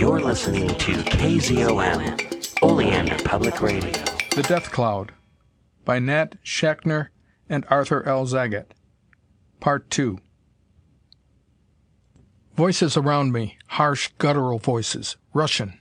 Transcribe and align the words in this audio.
You're 0.00 0.22
listening 0.22 0.66
to 0.66 0.92
KZOM, 0.92 2.62
Oleander 2.62 3.22
Public 3.22 3.60
Radio. 3.60 3.92
The 4.34 4.42
Death 4.48 4.72
Cloud 4.72 5.12
by 5.84 5.98
Nat 5.98 6.42
Schachner 6.42 7.08
and 7.50 7.66
Arthur 7.68 8.08
L. 8.08 8.24
Zagat. 8.24 8.68
Part 9.60 9.90
2 9.90 10.18
Voices 12.56 12.96
around 12.96 13.32
me, 13.32 13.58
harsh, 13.66 14.08
guttural 14.16 14.58
voices. 14.58 15.18
Russian. 15.34 15.78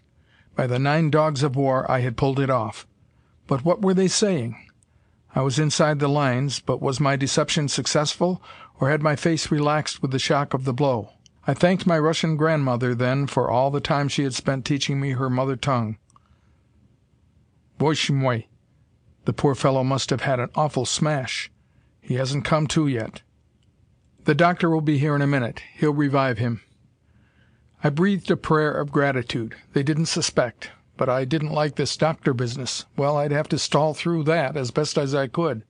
By 0.53 0.67
the 0.67 0.79
nine 0.79 1.09
dogs 1.11 1.41
of 1.41 1.55
war, 1.55 1.89
I 1.89 2.01
had 2.01 2.17
pulled 2.17 2.41
it 2.41 2.49
off. 2.49 2.85
But 3.47 3.63
what 3.63 3.81
were 3.81 3.93
they 3.93 4.09
saying? 4.09 4.57
I 5.33 5.43
was 5.43 5.57
inside 5.57 5.99
the 5.99 6.09
lines, 6.09 6.59
but 6.59 6.81
was 6.81 6.99
my 6.99 7.15
deception 7.15 7.69
successful, 7.69 8.43
or 8.81 8.89
had 8.89 9.01
my 9.01 9.15
face 9.15 9.49
relaxed 9.49 10.01
with 10.01 10.11
the 10.11 10.19
shock 10.19 10.53
of 10.53 10.65
the 10.65 10.73
blow? 10.73 11.13
I 11.49 11.55
thanked 11.55 11.87
my 11.87 11.97
Russian 11.97 12.37
grandmother 12.37 12.93
then 12.93 13.25
for 13.25 13.49
all 13.49 13.71
the 13.71 13.81
time 13.81 14.07
she 14.07 14.21
had 14.21 14.35
spent 14.35 14.65
teaching 14.65 15.01
me 15.01 15.13
her 15.13 15.31
mother 15.31 15.55
tongue. 15.55 15.97
Moi. 17.79 18.41
The 19.25 19.33
poor 19.33 19.55
fellow 19.55 19.83
must 19.83 20.11
have 20.11 20.21
had 20.21 20.39
an 20.39 20.51
awful 20.53 20.85
smash. 20.85 21.49
He 22.01 22.13
hasn't 22.13 22.45
come 22.45 22.67
to 22.67 22.85
yet. 22.85 23.23
The 24.25 24.35
doctor 24.35 24.69
will 24.69 24.81
be 24.81 24.99
here 24.99 25.15
in 25.15 25.23
a 25.23 25.25
minute. 25.25 25.63
He'll 25.73 25.91
revive 25.91 26.37
him. 26.37 26.61
I 27.83 27.89
breathed 27.89 28.29
a 28.29 28.37
prayer 28.37 28.71
of 28.71 28.91
gratitude. 28.91 29.55
They 29.73 29.81
didn't 29.81 30.05
suspect. 30.05 30.69
But 30.97 31.09
I 31.09 31.25
didn't 31.25 31.49
like 31.49 31.77
this 31.77 31.97
doctor 31.97 32.35
business. 32.35 32.85
Well, 32.95 33.17
I'd 33.17 33.31
have 33.31 33.49
to 33.49 33.57
stall 33.57 33.95
through 33.95 34.25
that 34.25 34.55
as 34.55 34.69
best 34.69 34.99
as 34.99 35.15
I 35.15 35.25
could. 35.25 35.63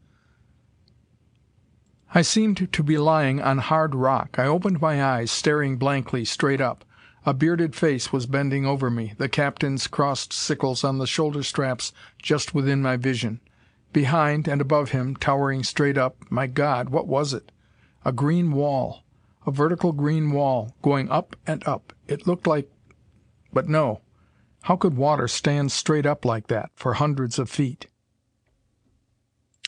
I 2.13 2.23
seemed 2.23 2.71
to 2.73 2.83
be 2.83 2.97
lying 2.97 3.39
on 3.39 3.59
hard 3.59 3.93
rock. 3.93 4.39
I 4.39 4.45
opened 4.45 4.81
my 4.81 5.03
eyes, 5.03 5.29
staring 5.29 5.77
blankly, 5.77 6.25
straight 6.25 6.59
up. 6.59 6.83
A 7.25 7.33
bearded 7.33 7.75
face 7.75 8.11
was 8.11 8.25
bending 8.25 8.65
over 8.65 8.89
me, 8.89 9.13
the 9.17 9.29
captain's 9.29 9.85
crossed 9.85 10.33
sickles 10.33 10.83
on 10.83 10.97
the 10.97 11.05
shoulder 11.05 11.43
straps 11.43 11.93
just 12.21 12.55
within 12.55 12.81
my 12.81 12.97
vision. 12.97 13.41
Behind 13.93 14.47
and 14.47 14.61
above 14.61 14.89
him, 14.91 15.15
towering 15.15 15.63
straight 15.63 15.97
up, 15.97 16.17
my 16.31 16.47
God, 16.47 16.89
what 16.89 17.07
was 17.07 17.33
it? 17.33 17.51
A 18.03 18.11
green 18.11 18.53
wall. 18.53 19.03
A 19.45 19.51
vertical 19.51 19.91
green 19.91 20.31
wall, 20.31 20.75
going 20.81 21.09
up 21.11 21.35
and 21.45 21.67
up. 21.67 21.93
It 22.07 22.25
looked 22.25 22.47
like 22.47 22.71
but 23.53 23.67
no. 23.67 24.01
How 24.63 24.75
could 24.75 24.97
water 24.97 25.27
stand 25.27 25.71
straight 25.71 26.05
up 26.05 26.25
like 26.25 26.47
that, 26.47 26.71
for 26.75 26.95
hundreds 26.95 27.39
of 27.39 27.49
feet? 27.49 27.87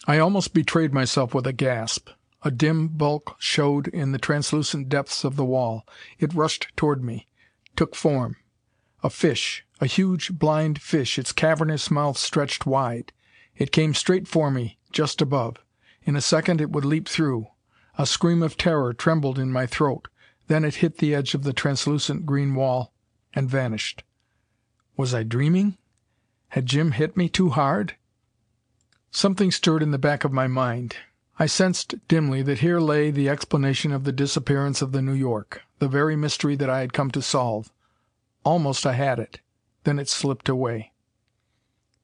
I 0.07 0.17
almost 0.17 0.53
betrayed 0.53 0.93
myself 0.93 1.33
with 1.33 1.47
a 1.47 1.53
gasp. 1.53 2.09
A 2.43 2.51
dim 2.51 2.87
bulk 2.87 3.35
showed 3.39 3.87
in 3.87 4.11
the 4.11 4.17
translucent 4.17 4.89
depths 4.89 5.23
of 5.23 5.35
the 5.35 5.45
wall. 5.45 5.85
It 6.19 6.33
rushed 6.33 6.67
toward 6.75 7.03
me 7.03 7.27
took 7.75 7.95
form. 7.95 8.37
A 9.03 9.09
fish, 9.09 9.65
a 9.79 9.85
huge 9.85 10.33
blind 10.33 10.81
fish, 10.81 11.17
its 11.17 11.31
cavernous 11.31 11.89
mouth 11.89 12.17
stretched 12.17 12.65
wide. 12.65 13.11
It 13.55 13.71
came 13.71 13.93
straight 13.93 14.27
for 14.27 14.51
me, 14.51 14.77
just 14.91 15.21
above. 15.21 15.57
In 16.03 16.15
a 16.15 16.21
second 16.21 16.61
it 16.61 16.69
would 16.69 16.85
leap 16.85 17.07
through. 17.07 17.47
A 17.97 18.05
scream 18.05 18.43
of 18.43 18.57
terror 18.57 18.93
trembled 18.93 19.39
in 19.39 19.51
my 19.51 19.65
throat. 19.65 20.07
Then 20.47 20.63
it 20.63 20.75
hit 20.75 20.97
the 20.97 21.15
edge 21.15 21.33
of 21.33 21.43
the 21.43 21.53
translucent 21.53 22.25
green 22.25 22.55
wall 22.55 22.93
and 23.33 23.49
vanished. 23.49 24.03
Was 24.97 25.13
I 25.13 25.23
dreaming? 25.23 25.77
Had 26.49 26.65
Jim 26.65 26.91
hit 26.91 27.15
me 27.17 27.29
too 27.29 27.49
hard? 27.49 27.95
Something 29.09 29.51
stirred 29.51 29.81
in 29.81 29.91
the 29.91 29.97
back 29.97 30.23
of 30.23 30.31
my 30.31 30.47
mind. 30.47 30.97
I 31.39 31.45
sensed 31.45 31.95
dimly 32.09 32.41
that 32.41 32.59
here 32.59 32.81
lay 32.81 33.09
the 33.09 33.29
explanation 33.29 33.93
of 33.93 34.03
the 34.03 34.11
disappearance 34.11 34.81
of 34.81 34.91
the 34.91 35.01
New 35.01 35.13
York 35.13 35.61
the 35.79 35.87
very 35.87 36.15
mystery 36.15 36.55
that 36.57 36.69
I 36.69 36.81
had 36.81 36.91
come 36.91 37.09
to 37.09 37.21
solve. 37.21 37.71
Almost 38.43 38.85
I 38.85 38.93
had 38.93 39.17
it. 39.17 39.39
Then 39.83 39.97
it 39.97 40.09
slipped 40.09 40.47
away. 40.47 40.91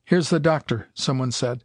"Here's 0.05 0.29
the 0.29 0.39
doctor," 0.39 0.87
someone 0.95 1.31
said. 1.31 1.63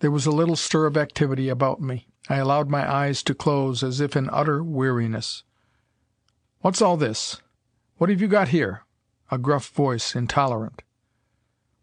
There 0.00 0.10
was 0.10 0.26
a 0.26 0.30
little 0.30 0.56
stir 0.56 0.86
of 0.86 0.96
activity 0.96 1.48
about 1.48 1.80
me. 1.80 2.08
I 2.28 2.36
allowed 2.36 2.68
my 2.68 2.86
eyes 2.92 3.22
to 3.22 3.34
close, 3.34 3.82
as 3.82 4.00
if 4.00 4.14
in 4.14 4.28
utter 4.30 4.62
weariness. 4.62 5.44
"What's 6.62 6.82
all 6.82 6.96
this? 6.96 7.40
What 7.96 8.10
have 8.10 8.20
you 8.20 8.28
got 8.28 8.48
here?" 8.48 8.82
A 9.30 9.38
gruff 9.38 9.68
voice, 9.70 10.14
intolerant. 10.16 10.82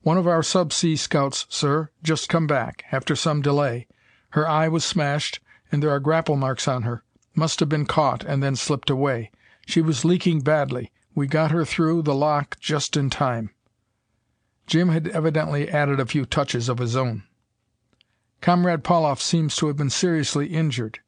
"One 0.01 0.17
of 0.17 0.27
our 0.27 0.43
sub 0.43 0.73
sea 0.73 0.95
scouts, 0.97 1.47
sir. 1.49 1.89
Just 2.03 2.27
come 2.27 2.47
back, 2.47 2.83
after 2.91 3.15
some 3.15 3.41
delay. 3.41 3.87
Her 4.35 4.49
eye 4.49 4.67
was 4.67 4.83
smashed, 4.83 5.39
and 5.71 5.81
there 5.81 5.91
are 5.91 5.99
grapple 6.01 6.35
marks 6.35 6.67
on 6.67 6.81
her. 6.83 7.05
Must 7.35 7.61
have 7.61 7.69
been 7.69 7.85
caught, 7.85 8.25
and 8.25 8.43
then 8.43 8.57
slipped 8.57 8.89
away. 8.89 9.31
She 9.65 9.79
was 9.79 10.03
leaking 10.03 10.41
badly. 10.41 10.91
We 11.13 11.25
got 11.25 11.51
her 11.51 11.63
through 11.63 12.01
the 12.01 12.13
lock 12.13 12.59
just 12.59 12.97
in 12.97 13.09
time." 13.09 13.51
Jim 14.67 14.89
had 14.89 15.07
evidently 15.07 15.69
added 15.69 16.01
a 16.01 16.05
few 16.05 16.25
touches 16.25 16.67
of 16.67 16.79
his 16.79 16.97
own. 16.97 17.23
"Comrade 18.41 18.83
Pauloff 18.83 19.21
seems 19.21 19.55
to 19.55 19.67
have 19.67 19.77
been 19.77 19.89
seriously 19.89 20.47
injured. 20.47 20.99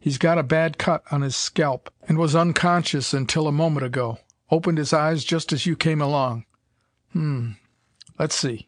He's 0.00 0.18
got 0.18 0.38
a 0.38 0.42
bad 0.42 0.76
cut 0.76 1.04
on 1.12 1.22
his 1.22 1.36
scalp, 1.36 1.88
and 2.08 2.18
was 2.18 2.34
unconscious 2.34 3.14
until 3.14 3.46
a 3.46 3.52
moment 3.52 3.86
ago. 3.86 4.18
Opened 4.50 4.78
his 4.78 4.92
eyes 4.92 5.22
just 5.22 5.52
as 5.52 5.66
you 5.66 5.76
came 5.76 6.02
along. 6.02 6.46
Hm. 7.12 7.58
Let's 8.18 8.34
see. 8.34 8.66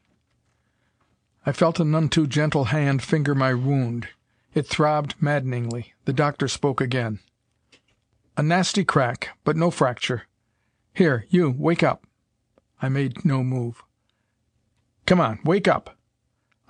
I 1.47 1.53
felt 1.53 1.78
a 1.78 1.84
none 1.84 2.09
too 2.09 2.27
gentle 2.27 2.65
hand 2.66 3.03
finger 3.03 3.34
my 3.34 3.53
wound. 3.53 4.09
It 4.55 4.66
throbbed 4.66 5.15
maddeningly. 5.21 5.93
The 6.06 6.12
doctor 6.12 6.49
spoke 6.49 6.81
again. 6.81 7.19
"A 8.37 8.43
nasty 8.43 8.84
crack, 8.84 9.37
but 9.44 9.56
no 9.56 9.71
fracture. 9.71 10.22
Here, 10.94 11.27
you, 11.28 11.50
wake 11.50 11.82
up." 11.82 12.06
I 12.81 12.88
made 12.88 13.25
no 13.25 13.44
move. 13.44 13.82
"Come 15.06 15.21
on, 15.21 15.41
wake 15.44 15.69
up!" 15.69 15.99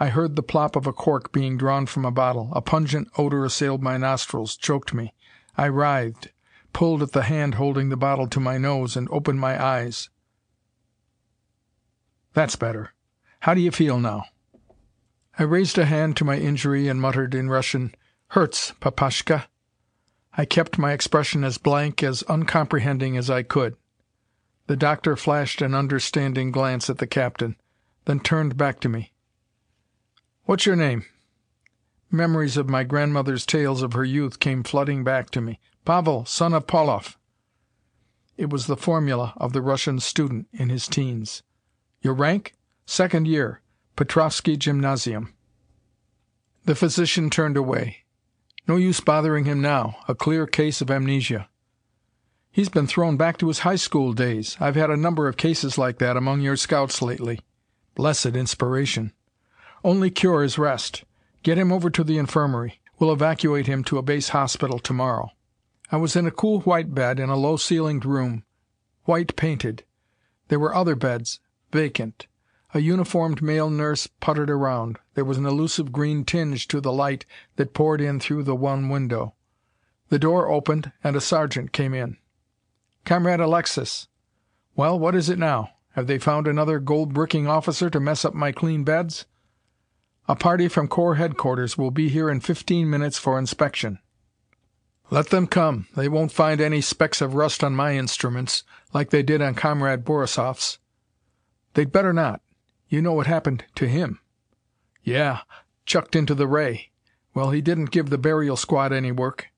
I 0.01 0.09
heard 0.09 0.35
the 0.35 0.43
plop 0.43 0.75
of 0.75 0.89
a 0.89 0.93
cork 0.93 1.31
being 1.31 1.57
drawn 1.57 1.87
from 1.87 2.05
a 2.05 2.11
bottle. 2.11 2.51
A 2.53 2.61
pungent 2.61 3.09
odor 3.17 3.45
assailed 3.45 3.81
my 3.81 3.97
nostrils, 3.97 4.57
choked 4.57 4.93
me. 4.93 5.15
I 5.57 5.69
writhed, 5.69 6.33
pulled 6.73 7.01
at 7.01 7.13
the 7.13 7.23
hand 7.23 7.55
holding 7.55 7.91
the 7.91 7.97
bottle 7.97 8.27
to 8.27 8.41
my 8.41 8.59
nose, 8.59 8.97
and 8.97 9.09
opened 9.11 9.39
my 9.39 9.63
eyes. 9.63 10.09
"That's 12.33 12.57
better. 12.57 12.93
How 13.41 13.55
do 13.55 13.61
you 13.61 13.71
feel 13.71 14.01
now?" 14.01 14.25
I 15.37 15.43
raised 15.43 15.79
a 15.79 15.85
hand 15.85 16.17
to 16.19 16.25
my 16.25 16.39
injury 16.39 16.87
and 16.87 17.01
muttered 17.01 17.35
in 17.35 17.51
Russian, 17.51 17.93
"Hurts, 18.29 18.73
papashka." 18.81 19.49
I 20.37 20.45
kept 20.45 20.79
my 20.79 20.93
expression 20.93 21.43
as 21.43 21.59
blank, 21.59 22.05
as 22.05 22.23
uncomprehending 22.29 23.17
as 23.17 23.29
I 23.29 23.43
could. 23.43 23.77
The 24.69 24.77
doctor 24.77 25.17
flashed 25.17 25.61
an 25.61 25.75
understanding 25.75 26.53
glance 26.53 26.89
at 26.89 26.99
the 26.99 27.09
captain, 27.09 27.57
then 28.05 28.21
turned 28.21 28.57
back 28.57 28.79
to 28.81 28.89
me. 28.89 29.13
"What's 30.45 30.67
your 30.67 30.77
name?" 30.77 31.05
Memories 32.13 32.57
of 32.57 32.69
my 32.69 32.85
grandmother's 32.85 33.45
tales 33.45 33.83
of 33.83 33.95
her 33.95 34.05
youth 34.05 34.39
came 34.39 34.63
flooding 34.63 35.03
back 35.03 35.31
to 35.31 35.41
me. 35.41 35.59
"Pavel, 35.85 36.25
son 36.27 36.55
of 36.55 36.69
Pauloff." 36.69 37.19
It 38.37 38.51
was 38.51 38.67
the 38.67 38.77
formula 38.77 39.33
of 39.37 39.53
the 39.53 39.63
Russian 39.63 39.99
student 39.99 40.47
in 40.53 40.69
his 40.69 40.87
teens. 40.87 41.43
"Your 42.03 42.15
rank?" 42.15 42.55
"Second 42.87 43.27
year. 43.27 43.61
Petrovsky 43.97 44.57
Gymnasium." 44.57 45.33
The 46.65 46.75
physician 46.75 47.31
turned 47.31 47.57
away. 47.57 48.05
No 48.67 48.77
use 48.77 49.01
bothering 49.01 49.45
him 49.45 49.61
now. 49.61 49.97
A 50.09 50.15
clear 50.15 50.47
case 50.47 50.81
of 50.81 50.91
amnesia. 50.91 51.49
"He's 52.51 52.69
been 52.69 52.87
thrown 52.87 53.17
back 53.17 53.37
to 53.39 53.49
his 53.49 53.61
high 53.61 53.77
school 53.77 54.13
days. 54.13 54.57
I've 54.61 54.77
had 54.77 54.91
a 54.91 54.97
number 54.97 55.29
of 55.29 55.37
cases 55.37 55.77
like 55.77 55.99
that 55.99 56.17
among 56.17 56.41
your 56.41 56.57
scouts 56.57 57.03
lately. 57.03 57.41
Blessed 57.95 58.35
inspiration. 58.35 59.13
Only 59.83 60.11
cure 60.11 60.43
is 60.43 60.59
rest. 60.59 61.05
Get 61.43 61.59
him 61.59 61.71
over 61.71 61.91
to 61.91 62.03
the 62.03 62.17
infirmary. 62.17 62.81
We'll 62.99 63.13
evacuate 63.13 63.67
him 63.67 63.85
to 63.85 63.99
a 63.99 64.03
base 64.03 64.31
hospital 64.31 64.79
to 64.79 64.93
morrow." 64.93 65.33
I 65.93 65.99
was 65.99 66.17
in 66.17 66.27
a 66.27 66.31
cool 66.31 66.61
white 66.61 66.95
bed 66.95 67.21
in 67.21 67.29
a 67.29 67.37
low 67.37 67.57
ceilinged 67.57 68.07
room, 68.07 68.45
white 69.05 69.37
painted. 69.37 69.85
There 70.49 70.59
were 70.59 70.75
other 70.75 70.97
beds, 70.97 71.41
vacant. 71.71 72.27
A 72.77 72.81
uniformed 72.81 73.41
male 73.41 73.71
nurse 73.71 74.09
puttered 74.09 74.51
around. 74.51 74.99
There 75.15 75.25
was 75.25 75.39
an 75.39 75.47
elusive 75.47 75.93
green 75.93 76.25
tinge 76.25 76.67
to 76.67 76.81
the 76.81 76.93
light 76.93 77.25
that 77.55 77.73
poured 77.73 78.01
in 78.01 78.19
through 78.19 78.43
the 78.43 78.57
one 78.57 78.89
window. 78.89 79.35
The 80.09 80.19
door 80.19 80.49
opened 80.49 80.91
and 81.05 81.15
a 81.15 81.21
sergeant 81.21 81.73
came 81.73 81.95
in. 81.95 82.17
"Comrade 83.05 83.39
Alexis." 83.39 84.09
"Well, 84.75 84.99
what 84.99 85.15
is 85.15 85.29
it 85.29 85.39
now? 85.39 85.71
Have 85.93 86.09
they 86.09 86.19
found 86.19 86.49
another 86.49 86.81
gold 86.81 87.15
bricking 87.15 87.47
officer 87.47 87.89
to 87.91 88.01
mess 88.01 88.25
up 88.25 88.35
my 88.35 88.51
clean 88.51 88.83
beds?" 88.83 89.25
"A 90.27 90.35
party 90.35 90.67
from 90.67 90.89
Corps 90.89 91.15
Headquarters 91.15 91.79
will 91.79 91.93
be 91.93 92.09
here 92.09 92.29
in 92.29 92.41
fifteen 92.41 92.91
minutes 92.91 93.19
for 93.19 93.39
inspection." 93.39 94.01
"Let 95.11 95.29
them 95.29 95.47
come. 95.47 95.87
They 95.95 96.09
won't 96.09 96.33
find 96.33 96.61
any 96.61 96.81
specks 96.81 97.21
of 97.21 97.35
rust 97.35 97.63
on 97.63 97.77
my 97.77 97.97
instruments, 97.97 98.65
like 98.93 99.11
they 99.11 99.23
did 99.23 99.41
on 99.41 99.55
Comrade 99.55 100.05
Borisoff's." 100.05 100.81
"They'd 101.75 101.93
better 101.93 102.13
not. 102.13 102.41
You 102.89 103.01
know 103.01 103.13
what 103.13 103.27
happened 103.27 103.65
to 103.77 103.89
him." 103.89 104.21
"Yeah. 105.03 105.41
Chucked 105.87 106.15
into 106.15 106.35
the 106.35 106.47
ray. 106.47 106.91
Well, 107.33 107.51
he 107.51 107.61
didn't 107.61 107.91
give 107.91 108.11
the 108.11 108.19
burial 108.19 108.57
squad 108.57 108.93
any 108.93 109.11
work." 109.11 109.49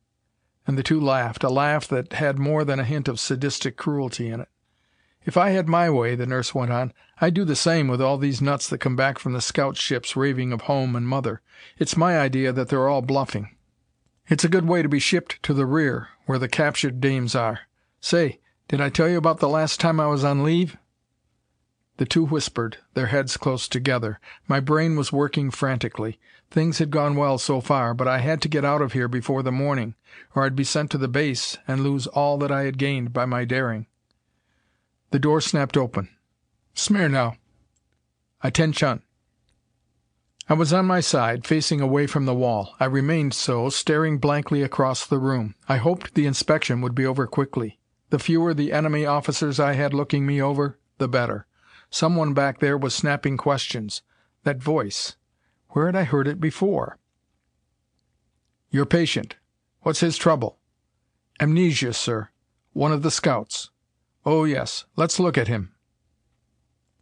And 0.66 0.78
the 0.78 0.82
two 0.82 1.00
laughed, 1.00 1.44
a 1.44 1.48
laugh 1.48 1.86
that 1.88 2.14
had 2.14 2.38
more 2.38 2.64
than 2.64 2.80
a 2.80 2.84
hint 2.84 3.08
of 3.08 3.20
sadistic 3.20 3.76
cruelty 3.76 4.28
in 4.28 4.40
it. 4.40 4.48
"If 5.24 5.36
I 5.36 5.50
had 5.50 5.68
my 5.68 5.90
way," 5.90 6.14
the 6.14 6.26
nurse 6.26 6.54
went 6.54 6.70
on, 6.70 6.92
"I'd 7.20 7.34
do 7.34 7.44
the 7.44 7.56
same 7.56 7.88
with 7.88 8.00
all 8.00 8.16
these 8.16 8.40
nuts 8.40 8.68
that 8.68 8.78
come 8.78 8.96
back 8.96 9.18
from 9.18 9.32
the 9.32 9.40
scout 9.40 9.76
ships 9.76 10.16
raving 10.16 10.52
of 10.52 10.62
home 10.62 10.94
and 10.94 11.06
mother. 11.06 11.42
It's 11.78 11.96
my 11.96 12.18
idea 12.18 12.52
that 12.52 12.68
they're 12.68 12.88
all 12.88 13.02
bluffing. 13.02 13.56
It's 14.28 14.44
a 14.44 14.48
good 14.48 14.66
way 14.66 14.82
to 14.82 14.88
be 14.88 14.98
shipped 14.98 15.42
to 15.44 15.52
the 15.54 15.66
rear, 15.66 16.08
where 16.26 16.38
the 16.38 16.48
captured 16.48 17.00
dames 17.00 17.34
are. 17.34 17.60
Say, 18.00 18.40
did 18.68 18.80
I 18.80 18.88
tell 18.88 19.08
you 19.08 19.18
about 19.18 19.38
the 19.40 19.48
last 19.48 19.80
time 19.80 20.00
I 20.00 20.06
was 20.06 20.24
on 20.24 20.42
leave?" 20.44 20.76
The 21.98 22.04
two 22.04 22.26
whispered, 22.26 22.78
their 22.94 23.06
heads 23.06 23.36
close 23.36 23.68
together. 23.68 24.20
My 24.46 24.60
brain 24.60 24.96
was 24.96 25.12
working 25.12 25.50
frantically. 25.50 26.18
Things 26.50 26.78
had 26.78 26.90
gone 26.90 27.16
well 27.16 27.38
so 27.38 27.60
far, 27.60 27.94
but 27.94 28.06
I 28.06 28.18
had 28.18 28.42
to 28.42 28.48
get 28.48 28.64
out 28.64 28.82
of 28.82 28.92
here 28.92 29.08
before 29.08 29.42
the 29.42 29.50
morning, 29.50 29.94
or 30.34 30.44
I'd 30.44 30.54
be 30.54 30.62
sent 30.62 30.90
to 30.90 30.98
the 30.98 31.08
base 31.08 31.56
and 31.66 31.82
lose 31.82 32.06
all 32.06 32.36
that 32.38 32.52
I 32.52 32.64
had 32.64 32.78
gained 32.78 33.12
by 33.12 33.24
my 33.24 33.44
daring. 33.44 33.86
The 35.10 35.18
door 35.18 35.40
snapped 35.40 35.76
open. 35.76 36.10
"Smirnow." 36.74 37.36
"Attention." 38.42 39.02
I 40.48 40.54
was 40.54 40.72
on 40.72 40.86
my 40.86 41.00
side, 41.00 41.46
facing 41.46 41.80
away 41.80 42.06
from 42.06 42.26
the 42.26 42.34
wall. 42.34 42.76
I 42.78 42.84
remained 42.84 43.34
so, 43.34 43.68
staring 43.70 44.18
blankly 44.18 44.62
across 44.62 45.06
the 45.06 45.18
room. 45.18 45.54
I 45.68 45.78
hoped 45.78 46.14
the 46.14 46.26
inspection 46.26 46.80
would 46.82 46.94
be 46.94 47.06
over 47.06 47.26
quickly. 47.26 47.80
The 48.10 48.20
fewer 48.20 48.54
the 48.54 48.72
enemy 48.72 49.04
officers 49.06 49.58
I 49.58 49.72
had 49.72 49.92
looking 49.92 50.26
me 50.26 50.40
over, 50.40 50.78
the 50.98 51.08
better. 51.08 51.45
Someone 51.90 52.34
back 52.34 52.58
there 52.58 52.76
was 52.76 52.94
snapping 52.94 53.36
questions. 53.36 54.02
That 54.42 54.62
voice 54.62 55.16
where 55.70 55.86
had 55.86 55.96
I 55.96 56.04
heard 56.04 56.26
it 56.26 56.40
before? 56.40 56.98
"Your 58.70 58.86
patient. 58.86 59.36
What's 59.80 60.00
his 60.00 60.16
trouble?" 60.16 60.58
"Amnesia, 61.38 61.92
sir. 61.92 62.30
One 62.72 62.92
of 62.92 63.02
the 63.02 63.10
scouts. 63.10 63.70
"Oh, 64.24 64.44
yes. 64.44 64.84
Let's 64.96 65.20
look 65.20 65.38
at 65.38 65.48
him." 65.48 65.74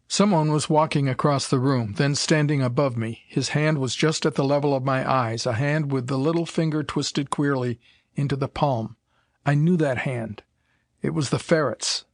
Someone 0.07 0.51
was 0.51 0.69
walking 0.69 1.09
across 1.09 1.47
the 1.47 1.59
room, 1.59 1.93
then 1.93 2.13
standing 2.13 2.61
above 2.61 2.95
me. 2.95 3.23
His 3.27 3.49
hand 3.49 3.79
was 3.79 3.95
just 3.95 4.25
at 4.25 4.35
the 4.35 4.43
level 4.43 4.75
of 4.75 4.83
my 4.83 5.09
eyes, 5.09 5.47
a 5.47 5.53
hand 5.53 5.91
with 5.91 6.07
the 6.07 6.19
little 6.19 6.45
finger 6.45 6.83
twisted 6.83 7.31
queerly 7.31 7.79
into 8.13 8.35
the 8.35 8.47
palm. 8.47 8.97
I 9.45 9.55
knew 9.55 9.77
that 9.77 9.99
hand. 9.99 10.43
It 11.01 11.15
was 11.15 11.31
the 11.31 11.39
Ferret's. 11.39 12.05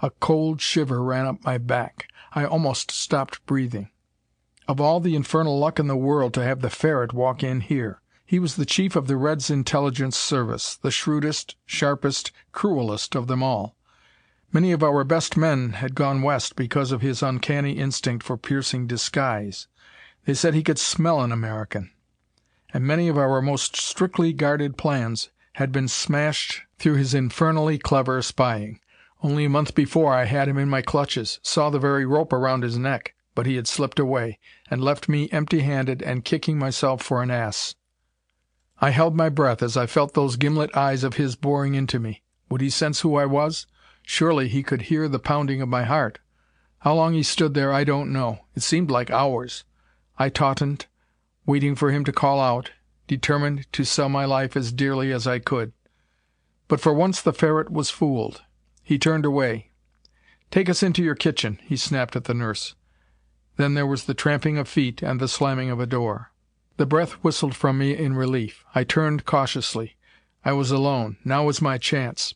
A 0.00 0.10
cold 0.10 0.60
shiver 0.60 1.02
ran 1.02 1.26
up 1.26 1.44
my 1.44 1.56
back. 1.56 2.08
I 2.32 2.44
almost 2.44 2.90
stopped 2.90 3.44
breathing. 3.46 3.90
Of 4.66 4.80
all 4.80 4.98
the 4.98 5.14
infernal 5.14 5.58
luck 5.58 5.78
in 5.78 5.86
the 5.86 5.96
world 5.96 6.34
to 6.34 6.42
have 6.42 6.62
the 6.62 6.70
Ferret 6.70 7.12
walk 7.12 7.42
in 7.42 7.60
here! 7.60 8.00
He 8.26 8.38
was 8.38 8.56
the 8.56 8.66
chief 8.66 8.96
of 8.96 9.06
the 9.06 9.16
Red's 9.16 9.50
intelligence 9.50 10.16
service, 10.16 10.76
the 10.76 10.90
shrewdest, 10.90 11.56
sharpest, 11.66 12.32
cruelest 12.52 13.14
of 13.14 13.26
them 13.26 13.42
all. 13.42 13.76
Many 14.52 14.72
of 14.72 14.82
our 14.82 15.04
best 15.04 15.36
men 15.36 15.74
had 15.74 15.94
gone 15.94 16.22
west 16.22 16.56
because 16.56 16.90
of 16.90 17.00
his 17.02 17.22
uncanny 17.22 17.72
instinct 17.72 18.24
for 18.24 18.36
piercing 18.36 18.86
disguise. 18.86 19.68
They 20.24 20.34
said 20.34 20.54
he 20.54 20.62
could 20.62 20.78
smell 20.78 21.20
an 21.20 21.32
American. 21.32 21.90
And 22.72 22.84
many 22.84 23.08
of 23.08 23.18
our 23.18 23.42
most 23.42 23.76
strictly 23.76 24.32
guarded 24.32 24.76
plans 24.76 25.30
had 25.54 25.70
been 25.70 25.86
smashed 25.86 26.62
through 26.78 26.94
his 26.94 27.14
infernally 27.14 27.78
clever 27.78 28.22
spying. 28.22 28.80
Only 29.24 29.46
a 29.46 29.48
month 29.48 29.74
before 29.74 30.12
I 30.12 30.26
had 30.26 30.48
him 30.48 30.58
in 30.58 30.68
my 30.68 30.82
clutches, 30.82 31.40
saw 31.42 31.70
the 31.70 31.78
very 31.78 32.04
rope 32.04 32.30
around 32.30 32.62
his 32.62 32.76
neck, 32.76 33.14
but 33.34 33.46
he 33.46 33.56
had 33.56 33.66
slipped 33.66 33.98
away, 33.98 34.38
and 34.70 34.84
left 34.84 35.08
me 35.08 35.30
empty 35.32 35.60
handed 35.60 36.02
and 36.02 36.26
kicking 36.26 36.58
myself 36.58 37.02
for 37.02 37.22
an 37.22 37.30
ass. 37.30 37.74
I 38.82 38.90
held 38.90 39.16
my 39.16 39.30
breath 39.30 39.62
as 39.62 39.78
I 39.78 39.86
felt 39.86 40.12
those 40.12 40.36
gimlet 40.36 40.76
eyes 40.76 41.04
of 41.04 41.14
his 41.14 41.36
boring 41.36 41.74
into 41.74 41.98
me. 41.98 42.22
Would 42.50 42.60
he 42.60 42.68
sense 42.68 43.00
who 43.00 43.16
I 43.16 43.24
was? 43.24 43.66
Surely 44.02 44.46
he 44.46 44.62
could 44.62 44.82
hear 44.92 45.08
the 45.08 45.18
pounding 45.18 45.62
of 45.62 45.70
my 45.70 45.84
heart. 45.84 46.18
How 46.80 46.92
long 46.92 47.14
he 47.14 47.22
stood 47.22 47.54
there 47.54 47.72
I 47.72 47.82
don't 47.82 48.12
know. 48.12 48.40
It 48.54 48.62
seemed 48.62 48.90
like 48.90 49.10
hours. 49.10 49.64
I 50.18 50.28
tautened, 50.28 50.84
waiting 51.46 51.76
for 51.76 51.90
him 51.90 52.04
to 52.04 52.12
call 52.12 52.42
out, 52.42 52.72
determined 53.06 53.72
to 53.72 53.84
sell 53.84 54.10
my 54.10 54.26
life 54.26 54.54
as 54.54 54.70
dearly 54.70 55.12
as 55.12 55.26
I 55.26 55.38
could. 55.38 55.72
But 56.68 56.82
for 56.82 56.92
once 56.92 57.22
the 57.22 57.32
Ferret 57.32 57.70
was 57.70 57.88
fooled. 57.88 58.42
He 58.86 58.98
turned 58.98 59.24
away. 59.24 59.70
"Take 60.50 60.68
us 60.68 60.82
into 60.82 61.02
your 61.02 61.14
kitchen," 61.14 61.58
he 61.62 61.74
snapped 61.74 62.16
at 62.16 62.24
the 62.24 62.34
nurse. 62.34 62.74
Then 63.56 63.72
there 63.72 63.86
was 63.86 64.04
the 64.04 64.12
tramping 64.12 64.58
of 64.58 64.68
feet 64.68 65.00
and 65.00 65.18
the 65.18 65.26
slamming 65.26 65.70
of 65.70 65.80
a 65.80 65.86
door. 65.86 66.32
The 66.76 66.84
breath 66.84 67.12
whistled 67.24 67.56
from 67.56 67.78
me 67.78 67.96
in 67.96 68.14
relief. 68.14 68.62
I 68.74 68.84
turned 68.84 69.24
cautiously. 69.24 69.96
I 70.44 70.52
was 70.52 70.70
alone. 70.70 71.16
Now 71.24 71.44
was 71.44 71.62
my 71.62 71.78
chance. 71.78 72.34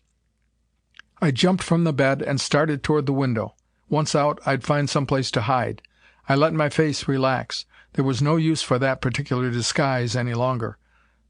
I 1.20 1.32
jumped 1.32 1.62
from 1.62 1.84
the 1.84 1.92
bed 1.92 2.22
and 2.22 2.40
started 2.40 2.82
toward 2.82 3.04
the 3.04 3.12
window. 3.12 3.54
Once 3.90 4.14
out, 4.14 4.40
I'd 4.46 4.64
find 4.64 4.88
some 4.88 5.04
place 5.04 5.30
to 5.32 5.42
hide. 5.42 5.82
I 6.30 6.34
let 6.34 6.54
my 6.54 6.70
face 6.70 7.06
relax. 7.06 7.66
There 7.92 8.04
was 8.04 8.22
no 8.22 8.36
use 8.36 8.62
for 8.62 8.78
that 8.78 9.02
particular 9.02 9.50
disguise 9.50 10.16
any 10.16 10.32
longer. 10.32 10.78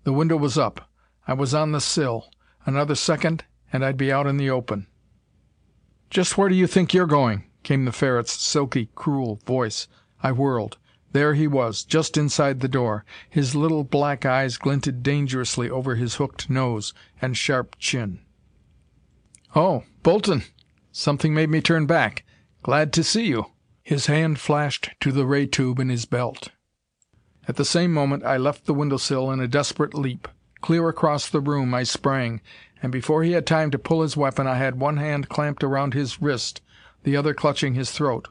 The 0.04 0.12
window 0.12 0.36
was 0.36 0.56
up. 0.56 0.88
I 1.26 1.32
was 1.32 1.54
on 1.54 1.72
the 1.72 1.80
sill. 1.80 2.30
Another 2.66 2.94
second 2.94 3.44
and 3.72 3.84
I'd 3.84 3.96
be 3.96 4.12
out 4.12 4.26
in 4.26 4.36
the 4.36 4.50
open. 4.50 4.86
"Just 6.10 6.38
where 6.38 6.48
do 6.48 6.54
you 6.54 6.66
think 6.66 6.94
you're 6.94 7.06
going?" 7.06 7.44
came 7.62 7.84
the 7.84 7.92
Ferret's 7.92 8.32
silky, 8.32 8.88
cruel 8.94 9.40
voice. 9.44 9.88
I 10.22 10.32
whirled. 10.32 10.78
There 11.12 11.34
he 11.34 11.46
was, 11.46 11.84
just 11.84 12.16
inside 12.16 12.60
the 12.60 12.68
door. 12.68 13.04
His 13.28 13.54
little 13.54 13.84
black 13.84 14.24
eyes 14.24 14.56
glinted 14.56 15.02
dangerously 15.02 15.68
over 15.68 15.96
his 15.96 16.14
hooked 16.14 16.48
nose 16.48 16.94
and 17.20 17.36
sharp 17.36 17.76
chin. 17.78 18.20
"Oh, 19.54 19.84
Bolton! 20.02 20.44
Something 20.92 21.34
made 21.34 21.50
me 21.50 21.60
turn 21.60 21.84
back. 21.84 22.24
Glad 22.62 22.92
to 22.94 23.04
see 23.04 23.26
you." 23.26 23.46
His 23.82 24.06
hand 24.06 24.38
flashed 24.38 24.90
to 25.00 25.12
the 25.12 25.26
ray 25.26 25.46
tube 25.46 25.78
in 25.78 25.90
his 25.90 26.06
belt. 26.06 26.48
At 27.46 27.56
the 27.56 27.64
same 27.64 27.92
moment 27.92 28.24
I 28.24 28.36
left 28.38 28.64
the 28.64 28.74
window 28.74 28.96
sill 28.96 29.30
in 29.30 29.40
a 29.40 29.48
desperate 29.48 29.94
leap. 29.94 30.26
Clear 30.60 30.88
across 30.88 31.28
the 31.28 31.40
room 31.40 31.72
I 31.72 31.82
sprang, 31.82 32.40
and 32.82 32.92
before 32.92 33.22
he 33.22 33.32
had 33.32 33.46
time 33.46 33.70
to 33.70 33.78
pull 33.78 34.02
his 34.02 34.16
weapon 34.16 34.46
I 34.46 34.56
had 34.56 34.78
one 34.78 34.96
hand 34.98 35.28
clamped 35.28 35.64
around 35.64 35.94
his 35.94 36.20
wrist, 36.22 36.60
the 37.02 37.16
other 37.16 37.34
clutching 37.34 37.74
his 37.74 37.90
throat. 37.90 38.28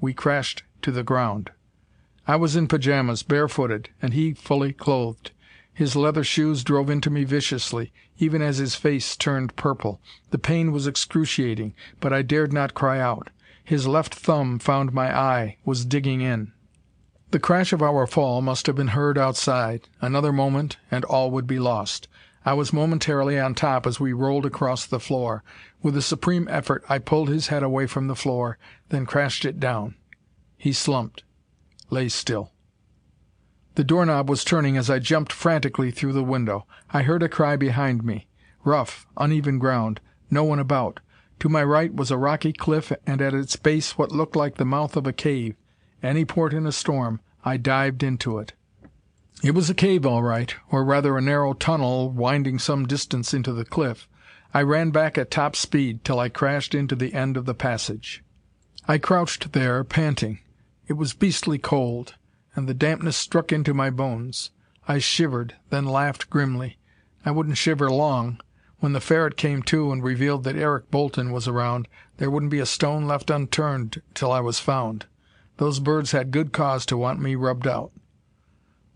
We 0.00 0.14
crashed 0.14 0.62
to 0.82 0.92
the 0.92 1.02
ground. 1.02 1.50
I 2.26 2.36
was 2.36 2.56
in 2.56 2.68
pajamas, 2.68 3.22
barefooted, 3.22 3.88
and 4.02 4.12
he 4.12 4.34
fully 4.34 4.72
clothed. 4.72 5.32
His 5.72 5.96
leather 5.96 6.24
shoes 6.24 6.62
drove 6.62 6.90
into 6.90 7.08
me 7.08 7.24
viciously, 7.24 7.92
even 8.18 8.42
as 8.42 8.58
his 8.58 8.74
face 8.74 9.16
turned 9.16 9.56
purple. 9.56 10.00
The 10.30 10.38
pain 10.38 10.72
was 10.72 10.86
excruciating, 10.86 11.74
but 12.00 12.12
I 12.12 12.22
dared 12.22 12.52
not 12.52 12.74
cry 12.74 13.00
out. 13.00 13.30
His 13.64 13.86
left 13.86 14.14
thumb 14.14 14.58
found 14.58 14.92
my 14.92 15.16
eye, 15.16 15.56
was 15.64 15.84
digging 15.84 16.20
in. 16.20 16.52
The 17.30 17.38
crash 17.38 17.72
of 17.72 17.82
our 17.82 18.06
fall 18.06 18.40
must 18.40 18.66
have 18.66 18.76
been 18.76 18.88
heard 18.88 19.18
outside. 19.18 19.88
Another 20.00 20.32
moment, 20.32 20.78
and 20.90 21.04
all 21.04 21.30
would 21.30 21.46
be 21.46 21.58
lost. 21.58 22.08
I 22.48 22.54
was 22.54 22.72
momentarily 22.72 23.38
on 23.38 23.54
top 23.54 23.86
as 23.86 24.00
we 24.00 24.14
rolled 24.14 24.46
across 24.46 24.86
the 24.86 24.98
floor. 24.98 25.44
With 25.82 25.94
a 25.98 26.00
supreme 26.00 26.48
effort 26.48 26.82
I 26.88 26.98
pulled 26.98 27.28
his 27.28 27.48
head 27.48 27.62
away 27.62 27.86
from 27.86 28.06
the 28.06 28.16
floor, 28.16 28.56
then 28.88 29.04
crashed 29.04 29.44
it 29.44 29.60
down. 29.60 29.96
He 30.56 30.72
slumped, 30.72 31.24
lay 31.90 32.08
still. 32.08 32.52
The 33.74 33.84
doorknob 33.84 34.30
was 34.30 34.44
turning 34.44 34.78
as 34.78 34.88
I 34.88 34.98
jumped 34.98 35.30
frantically 35.30 35.90
through 35.90 36.14
the 36.14 36.24
window. 36.24 36.66
I 36.90 37.02
heard 37.02 37.22
a 37.22 37.28
cry 37.28 37.56
behind 37.56 38.02
me. 38.02 38.28
Rough, 38.64 39.06
uneven 39.18 39.58
ground. 39.58 40.00
No 40.30 40.42
one 40.42 40.58
about. 40.58 41.00
To 41.40 41.50
my 41.50 41.62
right 41.62 41.94
was 41.94 42.10
a 42.10 42.16
rocky 42.16 42.54
cliff 42.54 42.90
and 43.06 43.20
at 43.20 43.34
its 43.34 43.56
base 43.56 43.98
what 43.98 44.10
looked 44.10 44.36
like 44.36 44.54
the 44.54 44.64
mouth 44.64 44.96
of 44.96 45.06
a 45.06 45.12
cave. 45.12 45.54
Any 46.02 46.24
port 46.24 46.54
in 46.54 46.64
a 46.64 46.72
storm, 46.72 47.20
I 47.44 47.58
dived 47.58 48.02
into 48.02 48.38
it. 48.38 48.54
It 49.42 49.54
was 49.54 49.70
a 49.70 49.74
cave 49.74 50.04
all 50.04 50.22
right, 50.22 50.54
or 50.70 50.84
rather 50.84 51.16
a 51.16 51.20
narrow 51.20 51.52
tunnel 51.52 52.10
winding 52.10 52.58
some 52.58 52.86
distance 52.86 53.32
into 53.32 53.52
the 53.52 53.64
cliff. 53.64 54.08
I 54.52 54.62
ran 54.62 54.90
back 54.90 55.16
at 55.16 55.30
top 55.30 55.54
speed 55.54 56.04
till 56.04 56.18
I 56.18 56.28
crashed 56.28 56.74
into 56.74 56.96
the 56.96 57.14
end 57.14 57.36
of 57.36 57.44
the 57.44 57.54
passage. 57.54 58.22
I 58.86 58.98
crouched 58.98 59.52
there, 59.52 59.84
panting. 59.84 60.40
It 60.86 60.94
was 60.94 61.12
beastly 61.12 61.58
cold 61.58 62.14
and 62.58 62.68
the 62.68 62.74
dampness 62.74 63.16
struck 63.16 63.52
into 63.52 63.72
my 63.72 63.88
bones. 63.88 64.50
I 64.88 64.98
shivered, 64.98 65.54
then 65.70 65.84
laughed 65.84 66.28
grimly. 66.28 66.76
I 67.24 67.30
wouldn't 67.30 67.56
shiver 67.56 67.88
long. 67.88 68.40
When 68.80 68.94
the 68.94 69.00
Ferret 69.00 69.36
came 69.36 69.62
to 69.64 69.92
and 69.92 70.02
revealed 70.02 70.42
that 70.42 70.56
Eric 70.56 70.90
Bolton 70.90 71.30
was 71.30 71.46
around, 71.46 71.86
there 72.16 72.32
wouldn't 72.32 72.50
be 72.50 72.58
a 72.58 72.66
stone 72.66 73.06
left 73.06 73.30
unturned 73.30 74.02
till 74.12 74.32
I 74.32 74.40
was 74.40 74.58
found. 74.58 75.06
Those 75.58 75.78
birds 75.78 76.10
had 76.10 76.32
good 76.32 76.52
cause 76.52 76.84
to 76.86 76.96
want 76.96 77.20
me 77.20 77.36
rubbed 77.36 77.68
out. 77.68 77.92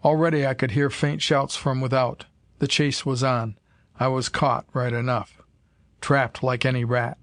Already 0.04 0.47
I 0.47 0.54
could 0.54 0.73
hear 0.73 0.90
faint 0.90 1.23
shouts 1.23 1.54
from 1.54 1.80
without. 1.80 2.25
The 2.59 2.66
chase 2.66 3.06
was 3.06 3.23
on. 3.23 3.56
I 4.00 4.09
was 4.09 4.28
caught, 4.28 4.66
right 4.73 4.92
enough. 4.92 5.40
Trapped 6.00 6.42
like 6.42 6.64
any 6.64 6.85
rat. 6.85 7.18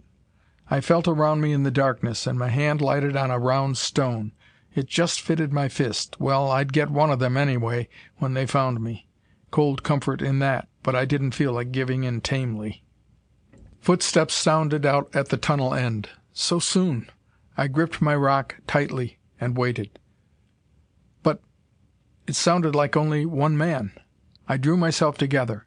I 0.70 0.82
felt 0.82 1.08
around 1.08 1.42
me 1.42 1.52
in 1.52 1.64
the 1.64 1.72
darkness, 1.72 2.26
and 2.26 2.40
my 2.40 2.50
hand 2.50 2.82
lighted 2.82 3.18
on 3.18 3.32
a 3.32 3.40
round 3.40 3.78
stone. 3.78 4.32
It 4.76 4.88
just 4.88 5.20
fitted 5.20 5.52
my 5.52 5.68
fist. 5.68 6.20
Well, 6.20 6.50
I'd 6.52 6.72
get 6.72 6.90
one 6.90 7.12
of 7.12 7.20
them 7.20 7.36
anyway, 7.36 7.90
when 8.18 8.34
they 8.34 8.46
found 8.46 8.80
me. 8.82 9.08
Cold 9.52 9.84
comfort 9.84 10.22
in 10.22 10.40
that, 10.40 10.70
but 10.84 10.96
I 10.96 11.06
didn't 11.06 11.32
feel 11.32 11.52
like 11.52 11.72
giving 11.72 12.04
in 12.06 12.22
tamely. 12.22 12.84
Footsteps 13.82 14.34
sounded 14.34 14.86
out 14.86 15.14
at 15.14 15.30
the 15.30 15.38
tunnel 15.38 15.74
end. 15.74 16.10
So 16.32 16.60
soon! 16.60 17.10
I 17.58 17.68
gripped 17.68 18.02
my 18.02 18.16
rock 18.16 18.56
tightly 18.68 19.18
and 19.42 19.58
waited. 19.58 19.99
It 22.30 22.36
sounded 22.36 22.76
like 22.76 22.96
only 22.96 23.26
one 23.26 23.58
man. 23.58 23.92
I 24.48 24.58
drew 24.58 24.78
myself 24.78 25.18
together. 25.18 25.66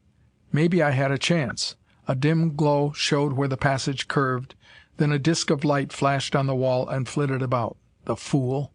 Maybe 0.52 0.80
I 0.80 0.92
had 0.92 1.10
a 1.10 1.18
chance. 1.18 1.74
A 2.06 2.14
dim 2.14 2.54
glow 2.54 2.92
showed 2.92 3.32
where 3.32 3.48
the 3.48 3.56
passage 3.56 4.06
curved, 4.06 4.54
then 4.96 5.10
a 5.10 5.18
disc 5.18 5.50
of 5.50 5.64
light 5.64 5.92
flashed 5.92 6.36
on 6.36 6.46
the 6.46 6.54
wall 6.54 6.88
and 6.88 7.08
flitted 7.08 7.42
about. 7.42 7.78
The 8.04 8.14
fool! 8.14 8.72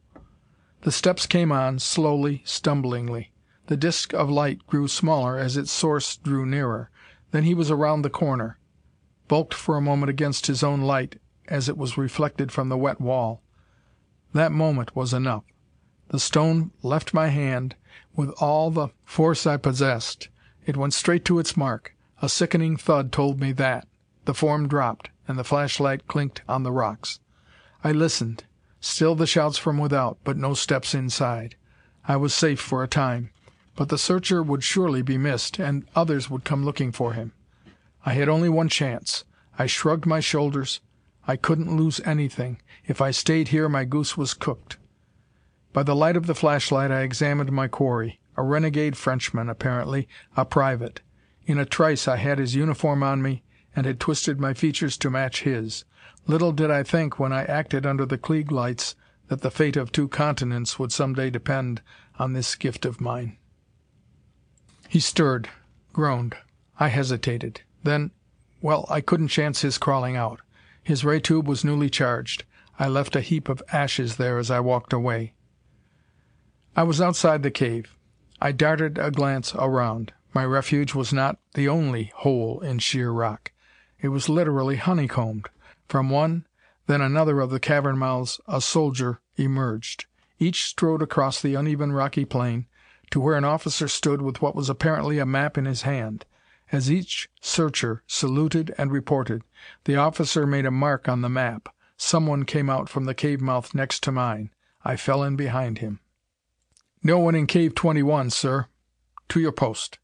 The 0.82 0.92
steps 0.92 1.26
came 1.26 1.50
on, 1.50 1.80
slowly, 1.80 2.42
stumblingly. 2.44 3.32
The 3.68 3.78
disc 3.78 4.14
of 4.14 4.30
light 4.30 4.68
grew 4.68 4.90
smaller 4.90 5.40
as 5.40 5.56
its 5.56 5.72
source 5.72 6.18
drew 6.18 6.46
nearer. 6.46 6.90
Then 7.32 7.46
he 7.46 7.54
was 7.54 7.72
around 7.72 8.02
the 8.02 8.10
corner 8.10 8.60
bulked 9.30 9.54
for 9.54 9.78
a 9.78 9.82
moment 9.82 10.10
against 10.10 10.48
his 10.48 10.62
own 10.62 10.82
light 10.82 11.22
as 11.48 11.70
it 11.70 11.78
was 11.78 11.98
reflected 11.98 12.52
from 12.52 12.68
the 12.68 12.78
wet 12.78 13.00
wall. 13.00 13.42
That 14.34 14.52
moment 14.52 14.94
was 14.94 15.14
enough. 15.14 15.46
The 16.10 16.20
stone 16.20 16.72
left 16.84 17.14
my 17.14 17.28
hand 17.28 17.76
with 18.16 18.30
all 18.42 18.72
the 18.72 18.90
force 19.04 19.46
I 19.46 19.58
possessed. 19.58 20.30
It 20.66 20.78
went 20.78 20.94
straight 20.94 21.26
to 21.26 21.40
its 21.40 21.58
mark. 21.58 21.94
A 22.22 22.30
sickening 22.30 22.78
thud 22.78 23.12
told 23.12 23.40
me 23.40 23.52
that. 23.54 23.88
The 24.26 24.34
form 24.34 24.68
dropped, 24.68 25.10
and 25.28 25.38
the 25.38 25.44
flashlight 25.44 26.08
clinked 26.08 26.42
on 26.48 26.64
the 26.64 26.72
rocks. 26.72 27.20
I 27.84 27.92
listened. 27.92 28.46
Still 28.80 29.16
the 29.16 29.28
shouts 29.28 29.58
from 29.58 29.78
without, 29.78 30.18
but 30.24 30.38
no 30.38 30.54
steps 30.54 30.94
inside. 30.94 31.56
I 32.08 32.16
was 32.16 32.34
safe 32.34 32.60
for 32.60 32.84
a 32.84 32.88
time. 32.88 33.32
But 33.76 33.90
the 33.90 33.98
searcher 33.98 34.42
would 34.42 34.64
surely 34.64 35.02
be 35.02 35.18
missed, 35.18 35.60
and 35.60 35.86
others 35.96 36.30
would 36.30 36.44
come 36.44 36.64
looking 36.64 36.92
for 36.92 37.14
him. 37.14 37.34
I 38.06 38.14
had 38.14 38.30
only 38.30 38.50
one 38.50 38.70
chance. 38.70 39.26
I 39.60 39.66
shrugged 39.66 40.06
my 40.06 40.22
shoulders. 40.22 40.80
I 41.28 41.36
couldn't 41.36 41.76
lose 41.76 42.00
anything. 42.06 42.62
If 42.86 43.02
I 43.02 43.12
stayed 43.12 43.50
here 43.50 43.68
my 43.68 43.84
goose 43.84 44.16
was 44.16 44.34
cooked. 44.34 44.78
By 45.78 45.84
the 45.84 45.96
light 45.96 46.18
of 46.18 46.26
the 46.26 46.34
flashlight 46.34 46.90
I 46.90 47.02
examined 47.02 47.52
my 47.52 47.68
quarry. 47.68 48.20
A 48.36 48.42
renegade 48.42 48.98
Frenchman, 48.98 49.48
apparently, 49.48 50.08
a 50.36 50.44
private. 50.44 51.02
In 51.46 51.60
a 51.60 51.68
trice 51.68 52.08
I 52.08 52.16
had 52.16 52.40
his 52.40 52.56
uniform 52.56 53.04
on 53.04 53.22
me 53.22 53.44
and 53.76 53.86
had 53.86 54.00
twisted 54.00 54.40
my 54.40 54.56
features 54.56 54.98
to 54.98 55.12
match 55.12 55.44
his. 55.44 55.86
Little 56.26 56.52
did 56.52 56.72
I 56.72 56.82
think 56.82 57.20
when 57.20 57.32
I 57.32 57.44
acted 57.44 57.86
under 57.86 58.08
the 58.08 58.18
Klieg 58.18 58.50
lights 58.50 58.96
that 59.28 59.42
the 59.42 59.52
fate 59.52 59.78
of 59.78 59.92
two 59.92 60.08
continents 60.08 60.80
would 60.80 60.92
some 60.92 61.14
day 61.14 61.30
depend 61.30 61.84
on 62.18 62.34
this 62.34 62.56
gift 62.56 62.84
of 62.84 63.00
mine. 63.00 63.38
He 64.90 65.00
stirred, 65.00 65.48
groaned. 65.94 66.36
I 66.80 66.88
hesitated. 66.88 67.62
Then 67.84 68.10
well, 68.64 68.88
I 68.90 69.02
couldn't 69.02 69.28
chance 69.28 69.62
his 69.62 69.78
crawling 69.78 70.16
out. 70.16 70.42
His 70.82 71.06
ray 71.06 71.20
tube 71.20 71.48
was 71.48 71.64
newly 71.64 71.92
charged. 71.92 72.46
I 72.80 72.88
left 72.88 73.16
a 73.16 73.22
heap 73.22 73.48
of 73.48 73.62
ashes 73.72 74.16
there 74.16 74.40
as 74.40 74.50
I 74.50 74.60
walked 74.60 74.92
away. 74.92 75.34
I 76.78 76.84
was 76.84 77.02
outside 77.02 77.42
the 77.42 77.50
cave. 77.50 77.98
I 78.40 78.52
darted 78.52 79.00
a 79.00 79.10
glance 79.10 79.56
around. 79.56 80.14
My 80.32 80.46
refuge 80.46 80.94
was 80.94 81.12
not 81.12 81.40
the 81.56 81.68
only 81.68 82.12
hole 82.18 82.60
in 82.60 82.78
sheer 82.78 83.10
rock. 83.10 83.52
It 84.00 84.10
was 84.10 84.30
literally 84.30 84.76
honeycombed. 84.76 85.50
From 85.88 86.12
one, 86.12 86.46
then 86.86 87.02
another 87.02 87.40
of 87.40 87.50
the 87.50 87.60
cavern 87.60 87.98
mouths 87.98 88.40
a 88.48 88.62
soldier 88.62 89.22
emerged. 89.38 90.06
Each 90.38 90.66
strode 90.66 91.02
across 91.02 91.42
the 91.42 91.56
uneven 91.56 91.94
rocky 91.94 92.26
plain 92.26 92.68
to 93.10 93.20
where 93.20 93.38
an 93.38 93.44
officer 93.44 93.88
stood 93.88 94.22
with 94.22 94.44
what 94.44 94.56
was 94.56 94.70
apparently 94.70 95.18
a 95.18 95.26
map 95.26 95.58
in 95.58 95.66
his 95.66 95.82
hand. 95.82 96.26
As 96.72 96.92
each 96.92 97.28
searcher 97.42 98.04
saluted 98.06 98.76
and 98.78 98.92
reported, 98.92 99.42
the 99.86 99.96
officer 99.96 100.46
made 100.46 100.68
a 100.68 100.70
mark 100.70 101.10
on 101.10 101.22
the 101.22 101.28
map. 101.28 101.70
Someone 101.98 102.46
came 102.46 102.70
out 102.70 102.88
from 102.88 103.06
the 103.06 103.16
cave 103.16 103.42
mouth 103.42 103.74
next 103.74 104.04
to 104.04 104.12
mine. 104.12 104.52
I 104.86 104.96
fell 104.96 105.24
in 105.24 105.36
behind 105.36 105.80
him. 105.80 106.02
"No 107.08 107.20
one 107.20 107.36
in 107.36 107.48
cave 107.48 107.74
21, 107.74 108.32
sir. 108.32 108.68
To 109.30 109.40
your 109.40 109.54
post." 109.54 109.98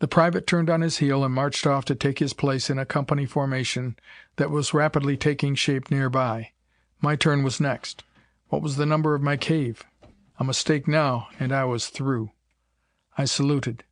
The 0.00 0.08
private 0.08 0.44
turned 0.44 0.68
on 0.68 0.80
his 0.80 0.98
heel 0.98 1.22
and 1.22 1.32
marched 1.32 1.68
off 1.68 1.84
to 1.84 1.94
take 1.94 2.18
his 2.18 2.32
place 2.32 2.68
in 2.68 2.80
a 2.80 2.84
company 2.84 3.26
formation 3.26 3.96
that 4.34 4.50
was 4.50 4.74
rapidly 4.74 5.16
taking 5.16 5.54
shape 5.54 5.88
nearby. 5.88 6.50
My 7.00 7.14
turn 7.14 7.44
was 7.44 7.60
next. 7.60 8.02
What 8.48 8.60
was 8.60 8.74
the 8.74 8.86
number 8.86 9.14
of 9.14 9.22
my 9.22 9.36
cave? 9.36 9.84
A 10.40 10.42
mistake 10.42 10.88
now, 10.88 11.28
and 11.38 11.52
I 11.52 11.64
was 11.64 11.86
through. 11.86 12.32
I 13.16 13.24
saluted. 13.24 13.84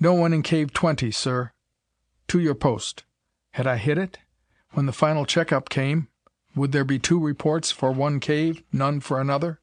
"No 0.00 0.14
one 0.14 0.32
in 0.32 0.42
cave 0.42 0.72
twenty, 0.72 1.10
sir." 1.10 1.52
"To 2.28 2.40
your 2.40 2.54
post." 2.54 3.04
Had 3.50 3.66
I 3.66 3.76
hit 3.76 3.98
it? 3.98 4.16
When 4.70 4.86
the 4.86 4.92
final 5.04 5.26
check 5.26 5.52
up 5.52 5.68
came, 5.68 6.08
would 6.54 6.72
there 6.72 6.82
be 6.82 6.98
two 6.98 7.20
reports 7.20 7.70
for 7.70 7.92
one 7.92 8.20
cave, 8.20 8.62
none 8.72 9.00
for 9.00 9.20
another? 9.20 9.60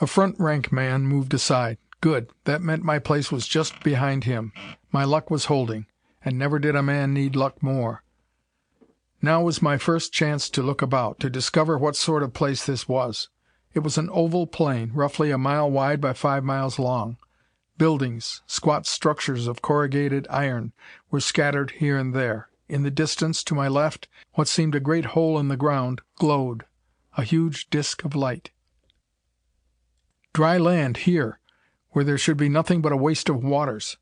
A 0.00 0.06
front 0.06 0.36
rank 0.40 0.72
man 0.72 1.02
moved 1.02 1.32
aside. 1.34 1.78
Good. 2.00 2.30
That 2.44 2.62
meant 2.62 2.82
my 2.82 2.98
place 2.98 3.30
was 3.30 3.46
just 3.46 3.82
behind 3.82 4.24
him. 4.24 4.52
My 4.90 5.04
luck 5.04 5.30
was 5.30 5.44
holding. 5.44 5.86
And 6.24 6.38
never 6.38 6.58
did 6.58 6.74
a 6.74 6.82
man 6.82 7.14
need 7.14 7.36
luck 7.36 7.62
more. 7.62 8.02
Now 9.22 9.42
was 9.42 9.62
my 9.62 9.78
first 9.78 10.12
chance 10.12 10.50
to 10.50 10.62
look 10.62 10.82
about, 10.82 11.20
to 11.20 11.30
discover 11.30 11.78
what 11.78 11.96
sort 11.96 12.22
of 12.22 12.34
place 12.34 12.64
this 12.66 12.88
was. 12.88 13.28
It 13.72 13.80
was 13.80 13.96
an 13.96 14.10
oval 14.12 14.46
plain, 14.46 14.90
roughly 14.92 15.30
a 15.30 15.38
mile 15.38 15.70
wide 15.70 16.00
by 16.00 16.12
five 16.12 16.44
miles 16.44 16.78
long. 16.78 17.16
Buildings, 17.78 18.42
squat 18.46 18.86
structures 18.86 19.46
of 19.46 19.62
corrugated 19.62 20.26
iron, 20.28 20.72
were 21.10 21.20
scattered 21.20 21.72
here 21.72 21.98
and 21.98 22.14
there. 22.14 22.48
In 22.68 22.82
the 22.82 22.90
distance, 22.90 23.42
to 23.44 23.54
my 23.54 23.68
left, 23.68 24.08
what 24.34 24.48
seemed 24.48 24.74
a 24.74 24.80
great 24.80 25.06
hole 25.06 25.38
in 25.38 25.48
the 25.48 25.56
ground 25.56 26.00
glowed 26.16 26.64
a 27.16 27.22
huge 27.22 27.70
disc 27.70 28.04
of 28.04 28.16
light. 28.16 28.50
Dry 30.34 30.58
land 30.58 30.96
here, 30.96 31.38
where 31.90 32.04
there 32.04 32.18
should 32.18 32.36
be 32.36 32.48
nothing 32.48 32.82
but 32.82 32.90
a 32.90 32.96
waste 32.96 33.28
of 33.28 33.44
waters! 33.44 33.98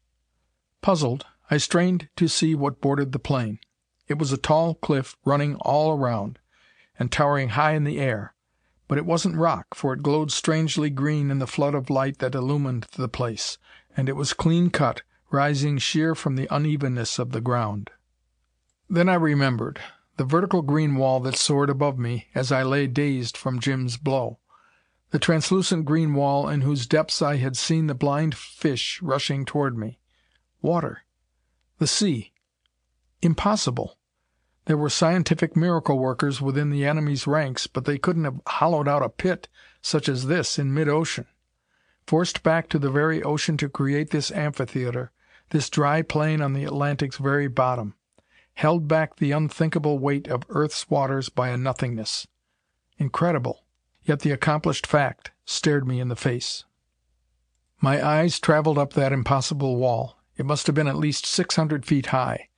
Puzzled, 0.80 1.26
I 1.50 1.58
strained 1.58 2.08
to 2.16 2.26
see 2.26 2.54
what 2.54 2.80
bordered 2.80 3.12
the 3.12 3.18
plain. 3.18 3.58
It 4.08 4.18
was 4.18 4.32
a 4.32 4.38
tall 4.38 4.76
cliff 4.76 5.14
running 5.26 5.56
all 5.56 5.92
around, 5.92 6.38
and 6.98 7.12
towering 7.12 7.50
high 7.50 7.72
in 7.72 7.84
the 7.84 8.00
air. 8.00 8.34
But 8.88 8.96
it 8.96 9.04
wasn't 9.04 9.36
rock, 9.36 9.74
for 9.74 9.92
it 9.92 10.02
glowed 10.02 10.32
strangely 10.32 10.88
green 10.88 11.30
in 11.30 11.38
the 11.38 11.46
flood 11.46 11.74
of 11.74 11.90
light 11.90 12.18
that 12.20 12.34
illumined 12.34 12.86
the 12.96 13.08
place, 13.08 13.58
and 13.94 14.08
it 14.08 14.16
was 14.16 14.32
clean 14.32 14.70
cut, 14.70 15.02
rising 15.30 15.76
sheer 15.76 16.14
from 16.14 16.36
the 16.36 16.48
unevenness 16.50 17.18
of 17.18 17.32
the 17.32 17.42
ground. 17.42 17.90
Then 18.88 19.10
I 19.10 19.16
remembered. 19.16 19.80
The 20.16 20.24
vertical 20.24 20.62
green 20.62 20.96
wall 20.96 21.20
that 21.20 21.36
soared 21.36 21.68
above 21.68 21.98
me 21.98 22.28
as 22.34 22.50
I 22.50 22.62
lay 22.62 22.86
dazed 22.86 23.36
from 23.36 23.60
Jim's 23.60 23.98
blow. 23.98 24.38
The 25.12 25.18
translucent 25.18 25.84
green 25.84 26.14
wall 26.14 26.48
in 26.48 26.62
whose 26.62 26.86
depths 26.86 27.20
I 27.20 27.36
had 27.36 27.54
seen 27.54 27.86
the 27.86 27.94
blind 27.94 28.34
fish 28.34 28.98
rushing 29.02 29.44
toward 29.44 29.76
me. 29.76 29.98
Water! 30.62 31.04
The 31.76 31.86
sea! 31.86 32.32
Impossible! 33.20 33.98
There 34.64 34.78
were 34.78 34.88
scientific 34.88 35.54
miracle 35.54 35.98
workers 35.98 36.40
within 36.40 36.70
the 36.70 36.86
enemy's 36.86 37.26
ranks, 37.26 37.66
but 37.66 37.84
they 37.84 37.98
couldn't 37.98 38.24
have 38.24 38.40
hollowed 38.46 38.88
out 38.88 39.02
a 39.02 39.10
pit 39.10 39.50
such 39.82 40.08
as 40.08 40.28
this 40.28 40.58
in 40.58 40.72
mid 40.72 40.88
ocean. 40.88 41.26
Forced 42.06 42.42
back 42.42 42.70
to 42.70 42.78
the 42.78 42.90
very 42.90 43.22
ocean 43.22 43.58
to 43.58 43.68
create 43.68 44.12
this 44.12 44.32
amphitheatre, 44.32 45.12
this 45.50 45.68
dry 45.68 46.00
plain 46.00 46.40
on 46.40 46.54
the 46.54 46.64
Atlantic's 46.64 47.18
very 47.18 47.48
bottom. 47.48 47.96
Held 48.54 48.88
back 48.88 49.16
the 49.16 49.32
unthinkable 49.32 49.98
weight 49.98 50.26
of 50.26 50.44
Earth's 50.48 50.88
waters 50.88 51.28
by 51.28 51.50
a 51.50 51.58
nothingness. 51.58 52.26
Incredible! 52.96 53.66
Yet 54.04 54.20
the 54.20 54.32
accomplished 54.32 54.86
fact 54.86 55.30
stared 55.44 55.86
me 55.86 56.00
in 56.00 56.08
the 56.08 56.16
face. 56.16 56.64
My 57.80 58.04
eyes 58.04 58.40
traveled 58.40 58.78
up 58.78 58.92
that 58.92 59.12
impossible 59.12 59.76
wall. 59.76 60.18
It 60.36 60.46
must 60.46 60.66
have 60.66 60.74
been 60.74 60.88
at 60.88 60.96
least 60.96 61.26
six 61.26 61.56
hundred 61.56 61.84
feet 61.84 62.06
high. 62.06 62.48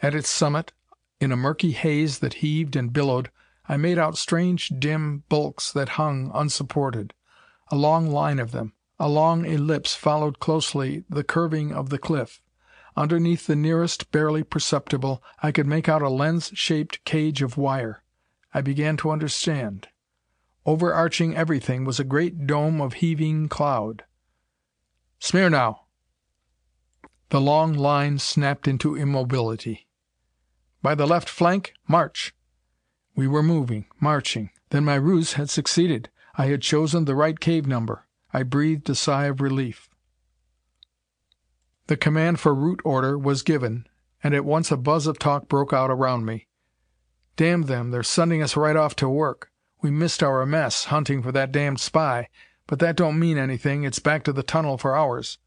At 0.00 0.14
its 0.14 0.28
summit, 0.28 0.72
in 1.20 1.30
a 1.30 1.36
murky 1.36 1.72
haze 1.72 2.18
that 2.18 2.34
heaved 2.34 2.74
and 2.74 2.92
billowed, 2.92 3.30
I 3.68 3.76
made 3.76 3.98
out 3.98 4.18
strange 4.18 4.72
dim 4.78 5.22
bulks 5.28 5.70
that 5.72 5.90
hung 5.90 6.30
unsupported. 6.34 7.14
A 7.68 7.76
long 7.76 8.10
line 8.10 8.40
of 8.40 8.50
them, 8.50 8.72
a 8.98 9.08
long 9.08 9.44
ellipse 9.44 9.94
followed 9.94 10.40
closely 10.40 11.04
the 11.08 11.24
curving 11.24 11.72
of 11.72 11.90
the 11.90 11.98
cliff. 11.98 12.42
Underneath 12.96 13.46
the 13.46 13.56
nearest, 13.56 14.10
barely 14.10 14.42
perceptible, 14.42 15.22
I 15.42 15.52
could 15.52 15.66
make 15.66 15.88
out 15.88 16.02
a 16.02 16.08
lens 16.08 16.50
shaped 16.54 17.04
cage 17.04 17.40
of 17.40 17.56
wire. 17.56 18.02
I 18.52 18.60
began 18.60 18.96
to 18.98 19.10
understand. 19.10 19.88
Overarching 20.64 21.36
everything 21.36 21.84
was 21.84 21.98
a 21.98 22.04
great 22.04 22.46
dome 22.46 22.80
of 22.80 22.94
heaving 22.94 23.48
cloud. 23.48 24.04
"Smirnow!" 25.20 25.86
The 27.30 27.40
long 27.40 27.72
line 27.72 28.18
snapped 28.18 28.68
into 28.68 28.96
immobility. 28.96 29.88
By 30.82 30.94
the 30.94 31.06
left 31.06 31.28
flank, 31.28 31.74
march!" 31.88 32.34
We 33.14 33.28
were 33.28 33.42
moving, 33.42 33.86
marching. 34.00 34.50
Then 34.70 34.84
my 34.84 34.94
ruse 34.94 35.34
had 35.34 35.50
succeeded. 35.50 36.10
I 36.34 36.46
had 36.46 36.62
chosen 36.62 37.04
the 37.04 37.14
right 37.14 37.38
cave 37.38 37.66
number. 37.66 38.08
I 38.32 38.42
breathed 38.42 38.88
a 38.88 38.94
sigh 38.94 39.26
of 39.26 39.40
relief. 39.40 39.90
The 41.88 41.96
command 41.96 42.40
for 42.40 42.54
route 42.54 42.80
order 42.84 43.18
was 43.18 43.42
given, 43.42 43.86
and 44.22 44.34
at 44.34 44.44
once 44.44 44.70
a 44.70 44.76
buzz 44.76 45.06
of 45.06 45.18
talk 45.18 45.48
broke 45.48 45.72
out 45.72 45.90
around 45.90 46.24
me. 46.24 46.48
Damn 47.36 47.62
them, 47.62 47.90
they're 47.90 48.02
sending 48.02 48.42
us 48.42 48.56
right 48.56 48.76
off 48.76 48.96
to 48.96 49.08
work. 49.08 49.51
We 49.82 49.90
missed 49.90 50.22
our 50.22 50.46
mess, 50.46 50.84
hunting 50.84 51.22
for 51.22 51.32
that 51.32 51.50
damned 51.50 51.80
spy, 51.80 52.28
but 52.68 52.78
that 52.78 52.96
don't 52.96 53.18
mean 53.18 53.36
anything. 53.36 53.82
It's 53.82 53.98
back 53.98 54.22
to 54.24 54.32
the 54.32 54.44
tunnel 54.44 54.78
for 54.78 54.96
ours." 54.96 55.38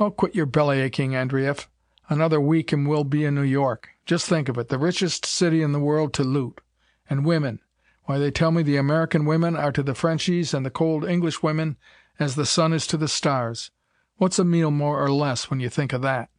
"Oh, 0.00 0.10
quit 0.10 0.34
your 0.34 0.46
belly 0.46 0.80
aching, 0.80 1.12
Andreyev. 1.12 1.68
Another 2.08 2.40
week 2.40 2.72
and 2.72 2.88
we'll 2.88 3.04
be 3.04 3.26
in 3.26 3.34
New 3.34 3.42
York. 3.42 3.90
Just 4.06 4.26
think 4.26 4.48
of 4.48 4.56
it, 4.56 4.68
the 4.68 4.78
richest 4.78 5.26
city 5.26 5.62
in 5.62 5.72
the 5.72 5.78
world 5.78 6.14
to 6.14 6.24
loot. 6.24 6.62
And 7.08 7.26
women 7.26 7.60
why 8.04 8.18
they 8.18 8.30
tell 8.30 8.50
me 8.50 8.62
the 8.62 8.78
American 8.78 9.26
women 9.26 9.56
are 9.56 9.72
to 9.72 9.82
the 9.82 9.94
Frenchies 9.94 10.54
and 10.54 10.64
the 10.64 10.70
cold 10.70 11.04
English 11.04 11.42
women 11.42 11.76
as 12.18 12.34
the 12.34 12.46
sun 12.46 12.72
is 12.72 12.86
to 12.86 12.96
the 12.96 13.08
stars. 13.08 13.70
What's 14.16 14.38
a 14.38 14.44
meal 14.44 14.70
more 14.70 15.02
or 15.02 15.10
less, 15.10 15.50
when 15.50 15.60
you 15.60 15.68
think 15.68 15.92
of 15.92 16.00
that?" 16.00 16.30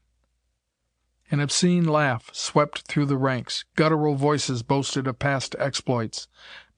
An 1.31 1.39
obscene 1.39 1.85
laugh 1.85 2.29
swept 2.33 2.81
through 2.87 3.05
the 3.05 3.17
ranks. 3.17 3.63
Guttural 3.75 4.15
voices 4.15 4.61
boasted 4.61 5.07
of 5.07 5.19
past 5.19 5.55
exploits 5.57 6.27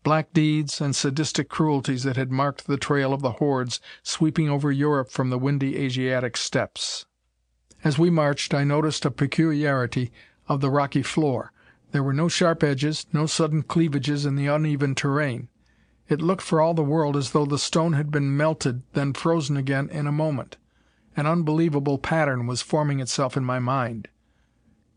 black 0.05 0.31
deeds 0.33 0.79
and 0.79 0.95
sadistic 0.95 1.50
cruelties 1.50 2.03
that 2.03 2.15
had 2.15 2.31
marked 2.31 2.67
the 2.67 2.77
trail 2.77 3.12
of 3.12 3.24
the 3.24 3.31
hordes 3.31 3.81
sweeping 4.03 4.47
over 4.47 4.71
Europe 4.71 5.09
from 5.09 5.31
the 5.31 5.38
windy 5.39 5.75
Asiatic 5.77 6.38
steppes. 6.38 7.07
As 7.83 7.97
we 7.97 8.12
marched 8.12 8.53
I 8.53 8.63
noticed 8.63 9.03
a 9.03 9.09
peculiarity 9.09 10.12
of 10.47 10.62
the 10.62 10.69
rocky 10.69 11.01
floor. 11.01 11.51
There 11.91 12.03
were 12.03 12.13
no 12.13 12.27
sharp 12.27 12.63
edges, 12.63 13.07
no 13.12 13.25
sudden 13.25 13.63
cleavages 13.63 14.27
in 14.27 14.35
the 14.35 14.45
uneven 14.45 14.93
terrain. 14.93 15.50
It 16.07 16.21
looked 16.21 16.43
for 16.43 16.62
all 16.62 16.75
the 16.75 16.83
world 16.83 17.17
as 17.17 17.31
though 17.31 17.47
the 17.47 17.57
stone 17.57 17.93
had 17.93 18.12
been 18.12 18.38
melted, 18.38 18.83
then 18.93 19.12
frozen 19.12 19.57
again 19.57 19.89
in 19.89 20.05
a 20.05 20.12
moment. 20.12 20.57
An 21.17 21.25
unbelievable 21.25 21.97
pattern 21.97 22.45
was 22.45 22.62
forming 22.62 23.00
itself 23.00 23.35
in 23.35 23.43
my 23.43 23.57
mind. 23.57 24.07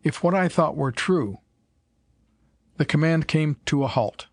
If 0.02 0.22
what 0.22 0.34
I 0.34 0.48
thought 0.48 0.76
were 0.76 0.92
true 0.92 1.38
The 2.76 2.84
command 2.84 3.26
came 3.26 3.56
to 3.64 3.84
a 3.84 3.88
halt. 3.88 4.27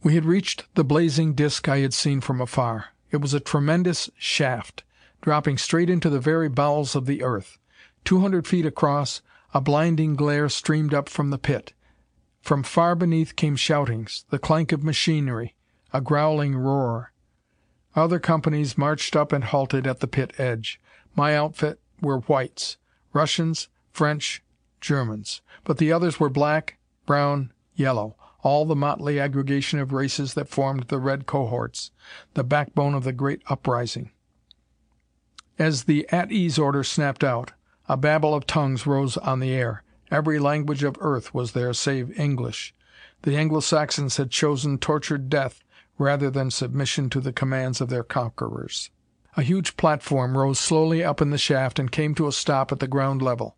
We 0.00 0.14
had 0.14 0.24
reached 0.24 0.64
the 0.74 0.84
blazing 0.84 1.34
disc 1.34 1.68
I 1.68 1.78
had 1.78 1.92
seen 1.92 2.20
from 2.20 2.40
afar. 2.40 2.86
It 3.10 3.16
was 3.16 3.34
a 3.34 3.40
tremendous 3.40 4.08
shaft, 4.16 4.84
dropping 5.20 5.58
straight 5.58 5.90
into 5.90 6.08
the 6.08 6.20
very 6.20 6.48
bowels 6.48 6.94
of 6.94 7.06
the 7.06 7.22
earth. 7.22 7.58
Two 8.04 8.20
hundred 8.20 8.46
feet 8.46 8.64
across, 8.64 9.22
a 9.52 9.60
blinding 9.60 10.14
glare 10.14 10.48
streamed 10.48 10.94
up 10.94 11.08
from 11.08 11.30
the 11.30 11.38
pit. 11.38 11.72
From 12.42 12.62
far 12.62 12.94
beneath 12.94 13.34
came 13.34 13.56
shoutings, 13.56 14.24
the 14.30 14.38
clank 14.38 14.70
of 14.70 14.84
machinery, 14.84 15.54
a 15.92 16.00
growling 16.00 16.54
roar. 16.54 17.12
Other 17.96 18.20
companies 18.20 18.78
marched 18.78 19.16
up 19.16 19.32
and 19.32 19.42
halted 19.42 19.86
at 19.86 19.98
the 19.98 20.06
pit 20.06 20.32
edge. 20.38 20.80
My 21.16 21.36
outfit 21.36 21.80
were 22.00 22.20
whites 22.20 22.76
Russians, 23.12 23.68
French, 23.90 24.44
Germans. 24.80 25.40
But 25.64 25.78
the 25.78 25.92
others 25.92 26.20
were 26.20 26.30
black, 26.30 26.78
brown, 27.04 27.52
yellow 27.74 28.14
all 28.42 28.64
the 28.64 28.76
motley 28.76 29.18
aggregation 29.18 29.78
of 29.78 29.92
races 29.92 30.34
that 30.34 30.48
formed 30.48 30.84
the 30.84 30.98
red 30.98 31.26
cohorts, 31.26 31.90
the 32.34 32.44
backbone 32.44 32.94
of 32.94 33.04
the 33.04 33.12
great 33.12 33.42
uprising. 33.48 34.10
As 35.58 35.84
the 35.84 36.08
at 36.10 36.30
ease 36.30 36.58
order 36.58 36.84
snapped 36.84 37.24
out, 37.24 37.52
a 37.88 37.96
babel 37.96 38.34
of 38.34 38.46
tongues 38.46 38.86
rose 38.86 39.16
on 39.16 39.40
the 39.40 39.52
air. 39.52 39.82
Every 40.10 40.38
language 40.38 40.84
of 40.84 40.96
earth 41.00 41.34
was 41.34 41.52
there 41.52 41.72
save 41.72 42.18
English. 42.18 42.74
The 43.22 43.36
Anglo 43.36 43.60
Saxons 43.60 44.18
had 44.18 44.30
chosen 44.30 44.78
tortured 44.78 45.28
death 45.28 45.64
rather 45.98 46.30
than 46.30 46.50
submission 46.50 47.10
to 47.10 47.20
the 47.20 47.32
commands 47.32 47.80
of 47.80 47.88
their 47.88 48.04
conquerors. 48.04 48.90
A 49.36 49.42
huge 49.42 49.76
platform 49.76 50.38
rose 50.38 50.58
slowly 50.58 51.02
up 51.02 51.20
in 51.20 51.30
the 51.30 51.38
shaft 51.38 51.78
and 51.78 51.90
came 51.90 52.14
to 52.14 52.28
a 52.28 52.32
stop 52.32 52.70
at 52.70 52.78
the 52.78 52.86
ground 52.86 53.20
level. 53.20 53.56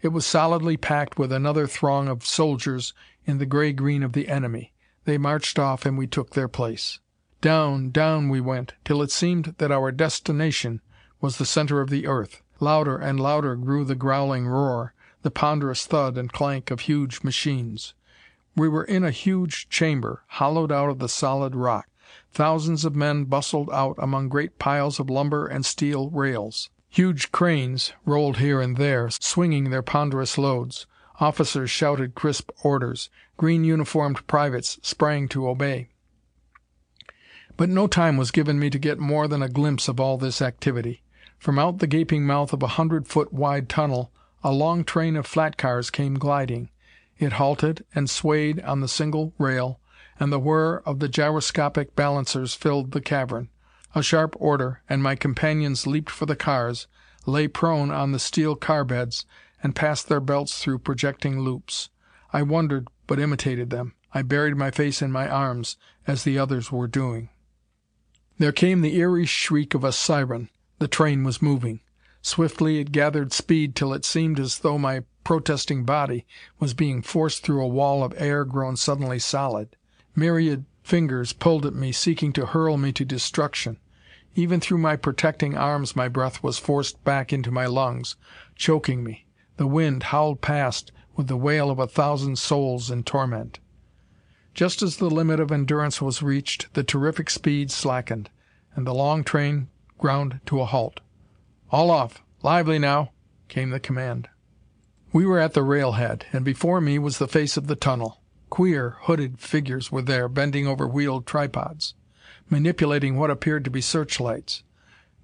It 0.00 0.08
was 0.08 0.26
solidly 0.26 0.76
packed 0.76 1.18
with 1.18 1.32
another 1.32 1.66
throng 1.66 2.08
of 2.08 2.26
soldiers 2.26 2.92
in 3.26 3.38
the 3.38 3.46
gray 3.46 3.72
green 3.72 4.02
of 4.02 4.12
the 4.12 4.28
enemy. 4.28 4.72
They 5.04 5.18
marched 5.18 5.58
off 5.58 5.84
and 5.86 5.96
we 5.98 6.06
took 6.06 6.30
their 6.30 6.48
place. 6.48 7.00
Down, 7.40 7.90
down 7.90 8.28
we 8.28 8.40
went, 8.40 8.74
till 8.84 9.02
it 9.02 9.10
seemed 9.10 9.56
that 9.58 9.72
our 9.72 9.90
destination 9.90 10.80
was 11.20 11.38
the 11.38 11.46
center 11.46 11.80
of 11.80 11.90
the 11.90 12.06
earth. 12.06 12.42
Louder 12.60 12.96
and 12.96 13.18
louder 13.18 13.56
grew 13.56 13.84
the 13.84 13.94
growling 13.94 14.46
roar, 14.46 14.94
the 15.22 15.30
ponderous 15.30 15.86
thud 15.86 16.16
and 16.16 16.32
clank 16.32 16.70
of 16.70 16.80
huge 16.80 17.22
machines. 17.22 17.94
We 18.54 18.68
were 18.68 18.84
in 18.84 19.02
a 19.02 19.10
huge 19.10 19.68
chamber, 19.68 20.22
hollowed 20.28 20.70
out 20.70 20.90
of 20.90 20.98
the 20.98 21.08
solid 21.08 21.56
rock. 21.56 21.88
Thousands 22.32 22.84
of 22.84 22.94
men 22.94 23.24
bustled 23.24 23.70
out 23.72 23.96
among 23.98 24.28
great 24.28 24.58
piles 24.58 25.00
of 25.00 25.10
lumber 25.10 25.46
and 25.46 25.64
steel 25.64 26.10
rails. 26.10 26.70
Huge 26.88 27.32
cranes 27.32 27.92
rolled 28.04 28.36
here 28.36 28.60
and 28.60 28.76
there, 28.76 29.08
swinging 29.10 29.70
their 29.70 29.82
ponderous 29.82 30.36
loads. 30.36 30.86
Officers 31.22 31.70
shouted 31.70 32.16
crisp 32.16 32.50
orders. 32.64 33.08
Green 33.36 33.62
uniformed 33.62 34.26
privates 34.26 34.80
sprang 34.82 35.28
to 35.28 35.48
obey. 35.48 35.88
But 37.56 37.68
no 37.68 37.86
time 37.86 38.16
was 38.16 38.32
given 38.32 38.58
me 38.58 38.70
to 38.70 38.78
get 38.78 38.98
more 38.98 39.28
than 39.28 39.40
a 39.40 39.48
glimpse 39.48 39.86
of 39.86 40.00
all 40.00 40.18
this 40.18 40.42
activity. 40.42 41.04
From 41.38 41.60
out 41.60 41.78
the 41.78 41.86
gaping 41.86 42.26
mouth 42.26 42.52
of 42.52 42.60
a 42.60 42.74
hundred 42.74 43.06
foot 43.06 43.32
wide 43.32 43.68
tunnel 43.68 44.10
a 44.42 44.50
long 44.50 44.82
train 44.82 45.14
of 45.14 45.24
flat 45.24 45.56
cars 45.56 45.90
came 45.90 46.18
gliding. 46.18 46.70
It 47.18 47.34
halted 47.34 47.84
and 47.94 48.10
swayed 48.10 48.58
on 48.62 48.80
the 48.80 48.88
single 48.88 49.32
rail, 49.38 49.78
and 50.18 50.32
the 50.32 50.40
whir 50.40 50.78
of 50.78 50.98
the 50.98 51.08
gyroscopic 51.08 51.94
balancers 51.94 52.54
filled 52.54 52.90
the 52.90 53.00
cavern. 53.00 53.48
A 53.94 54.02
sharp 54.02 54.34
order, 54.40 54.82
and 54.88 55.04
my 55.04 55.14
companions 55.14 55.86
leaped 55.86 56.10
for 56.10 56.26
the 56.26 56.34
cars, 56.34 56.88
lay 57.26 57.46
prone 57.46 57.92
on 57.92 58.10
the 58.10 58.18
steel 58.18 58.56
car 58.56 58.84
beds, 58.84 59.24
and 59.62 59.76
passed 59.76 60.08
their 60.08 60.20
belts 60.20 60.62
through 60.62 60.78
projecting 60.78 61.40
loops. 61.40 61.88
I 62.32 62.42
wondered, 62.42 62.88
but 63.06 63.20
imitated 63.20 63.70
them. 63.70 63.94
I 64.12 64.22
buried 64.22 64.56
my 64.56 64.70
face 64.70 65.00
in 65.00 65.12
my 65.12 65.28
arms, 65.28 65.76
as 66.06 66.24
the 66.24 66.38
others 66.38 66.72
were 66.72 66.88
doing. 66.88 67.28
There 68.38 68.52
came 68.52 68.80
the 68.80 68.96
eerie 68.96 69.26
shriek 69.26 69.74
of 69.74 69.84
a 69.84 69.92
siren. 69.92 70.48
The 70.78 70.88
train 70.88 71.22
was 71.22 71.40
moving. 71.40 71.80
Swiftly 72.22 72.78
it 72.78 72.92
gathered 72.92 73.32
speed 73.32 73.74
till 73.74 73.92
it 73.92 74.04
seemed 74.04 74.40
as 74.40 74.58
though 74.58 74.78
my 74.78 75.04
protesting 75.24 75.84
body 75.84 76.26
was 76.58 76.74
being 76.74 77.02
forced 77.02 77.42
through 77.42 77.62
a 77.62 77.68
wall 77.68 78.02
of 78.02 78.14
air 78.16 78.44
grown 78.44 78.76
suddenly 78.76 79.18
solid. 79.18 79.76
Myriad 80.14 80.64
fingers 80.82 81.32
pulled 81.32 81.64
at 81.64 81.74
me, 81.74 81.92
seeking 81.92 82.32
to 82.32 82.46
hurl 82.46 82.76
me 82.76 82.92
to 82.92 83.04
destruction. 83.04 83.78
Even 84.34 84.60
through 84.60 84.78
my 84.78 84.96
protecting 84.96 85.56
arms 85.56 85.94
my 85.94 86.08
breath 86.08 86.42
was 86.42 86.58
forced 86.58 87.02
back 87.04 87.32
into 87.32 87.50
my 87.50 87.66
lungs, 87.66 88.16
choking 88.56 89.04
me. 89.04 89.26
The 89.62 89.68
wind 89.68 90.02
howled 90.02 90.40
past 90.40 90.90
with 91.14 91.28
the 91.28 91.36
wail 91.36 91.70
of 91.70 91.78
a 91.78 91.86
thousand 91.86 92.36
souls 92.36 92.90
in 92.90 93.04
torment. 93.04 93.60
Just 94.54 94.82
as 94.82 94.96
the 94.96 95.08
limit 95.08 95.38
of 95.38 95.52
endurance 95.52 96.02
was 96.02 96.20
reached, 96.20 96.74
the 96.74 96.82
terrific 96.82 97.30
speed 97.30 97.70
slackened, 97.70 98.28
and 98.74 98.84
the 98.84 98.92
long 98.92 99.22
train 99.22 99.68
ground 99.98 100.40
to 100.46 100.60
a 100.60 100.64
halt. 100.64 100.98
"All 101.70 101.92
off! 101.92 102.24
Lively 102.42 102.80
now!" 102.80 103.12
came 103.46 103.70
the 103.70 103.78
command. 103.78 104.28
We 105.12 105.24
were 105.24 105.38
at 105.38 105.54
the 105.54 105.62
railhead, 105.62 106.26
and 106.32 106.44
before 106.44 106.80
me 106.80 106.98
was 106.98 107.18
the 107.18 107.28
face 107.28 107.56
of 107.56 107.68
the 107.68 107.76
tunnel. 107.76 108.20
Queer, 108.50 108.96
hooded 109.02 109.38
figures 109.38 109.92
were 109.92 110.02
there, 110.02 110.28
bending 110.28 110.66
over 110.66 110.88
wheeled 110.88 111.24
tripods, 111.24 111.94
manipulating 112.50 113.16
what 113.16 113.30
appeared 113.30 113.62
to 113.66 113.70
be 113.70 113.80
searchlights. 113.80 114.64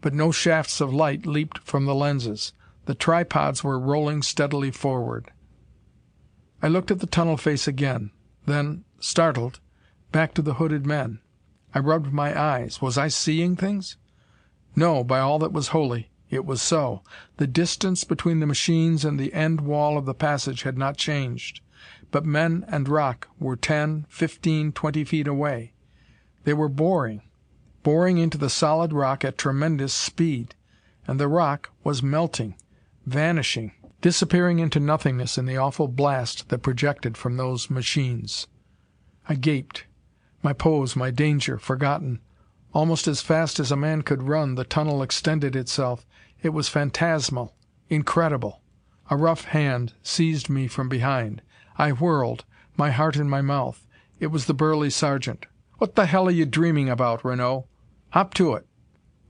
But 0.00 0.14
no 0.14 0.30
shafts 0.30 0.80
of 0.80 0.94
light 0.94 1.26
leaped 1.26 1.58
from 1.58 1.86
the 1.86 1.94
lenses. 1.96 2.52
The 2.88 2.94
tripods 2.94 3.62
were 3.62 3.78
rolling 3.78 4.22
steadily 4.22 4.70
forward. 4.70 5.30
I 6.62 6.68
looked 6.68 6.90
at 6.90 7.00
the 7.00 7.06
tunnel 7.06 7.36
face 7.36 7.68
again. 7.68 8.12
Then, 8.46 8.84
startled, 8.98 9.60
back 10.10 10.32
to 10.32 10.40
the 10.40 10.54
hooded 10.54 10.86
men. 10.86 11.20
I 11.74 11.80
rubbed 11.80 12.14
my 12.14 12.34
eyes. 12.34 12.80
Was 12.80 12.96
I 12.96 13.08
seeing 13.08 13.56
things? 13.56 13.98
No, 14.74 15.04
by 15.04 15.20
all 15.20 15.38
that 15.40 15.52
was 15.52 15.68
holy, 15.68 16.08
it 16.30 16.46
was 16.46 16.62
so. 16.62 17.02
The 17.36 17.46
distance 17.46 18.04
between 18.04 18.40
the 18.40 18.46
machines 18.46 19.04
and 19.04 19.20
the 19.20 19.34
end 19.34 19.60
wall 19.60 19.98
of 19.98 20.06
the 20.06 20.14
passage 20.14 20.62
had 20.62 20.78
not 20.78 20.96
changed. 20.96 21.60
But 22.10 22.24
men 22.24 22.64
and 22.68 22.88
rock 22.88 23.28
were 23.38 23.56
ten, 23.56 24.06
fifteen, 24.08 24.72
twenty 24.72 25.04
feet 25.04 25.28
away. 25.28 25.74
They 26.44 26.54
were 26.54 26.70
boring 26.70 27.20
boring 27.82 28.16
into 28.16 28.38
the 28.38 28.48
solid 28.48 28.94
rock 28.94 29.26
at 29.26 29.36
tremendous 29.36 29.92
speed. 29.92 30.54
And 31.06 31.20
the 31.20 31.28
rock 31.28 31.68
was 31.84 32.02
melting 32.02 32.54
vanishing, 33.08 33.72
disappearing 34.00 34.58
into 34.58 34.78
nothingness 34.78 35.38
in 35.38 35.46
the 35.46 35.56
awful 35.56 35.88
blast 35.88 36.48
that 36.48 36.62
projected 36.62 37.16
from 37.16 37.36
those 37.36 37.70
machines. 37.70 38.46
I 39.28 39.34
gaped. 39.34 39.84
My 40.42 40.52
pose, 40.52 40.94
my 40.94 41.10
danger, 41.10 41.58
forgotten. 41.58 42.20
Almost 42.72 43.08
as 43.08 43.22
fast 43.22 43.58
as 43.58 43.72
a 43.72 43.76
man 43.76 44.02
could 44.02 44.22
run, 44.22 44.54
the 44.54 44.64
tunnel 44.64 45.02
extended 45.02 45.56
itself. 45.56 46.06
It 46.42 46.50
was 46.50 46.68
phantasmal, 46.68 47.54
incredible. 47.88 48.60
A 49.10 49.16
rough 49.16 49.44
hand 49.44 49.94
seized 50.02 50.48
me 50.48 50.68
from 50.68 50.88
behind. 50.88 51.42
I 51.76 51.90
whirled, 51.90 52.44
my 52.76 52.90
heart 52.90 53.16
in 53.16 53.28
my 53.28 53.40
mouth. 53.40 53.86
It 54.20 54.28
was 54.28 54.46
the 54.46 54.54
burly 54.54 54.90
sergeant. 54.90 55.46
"What 55.78 55.94
the 55.94 56.06
hell 56.06 56.28
are 56.28 56.32
you 56.32 56.44
dreaming 56.44 56.88
about, 56.88 57.24
Renaud? 57.24 57.66
Hop 58.10 58.34
to 58.34 58.54
it. 58.54 58.66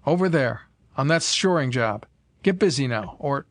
Over 0.05 0.29
there, 0.29 0.63
on 0.97 1.09
that 1.09 1.23
shoring 1.23 1.71
job. 1.71 2.07
Get 2.43 2.59
busy 2.59 2.87
now, 2.87 3.17
or 3.19 3.47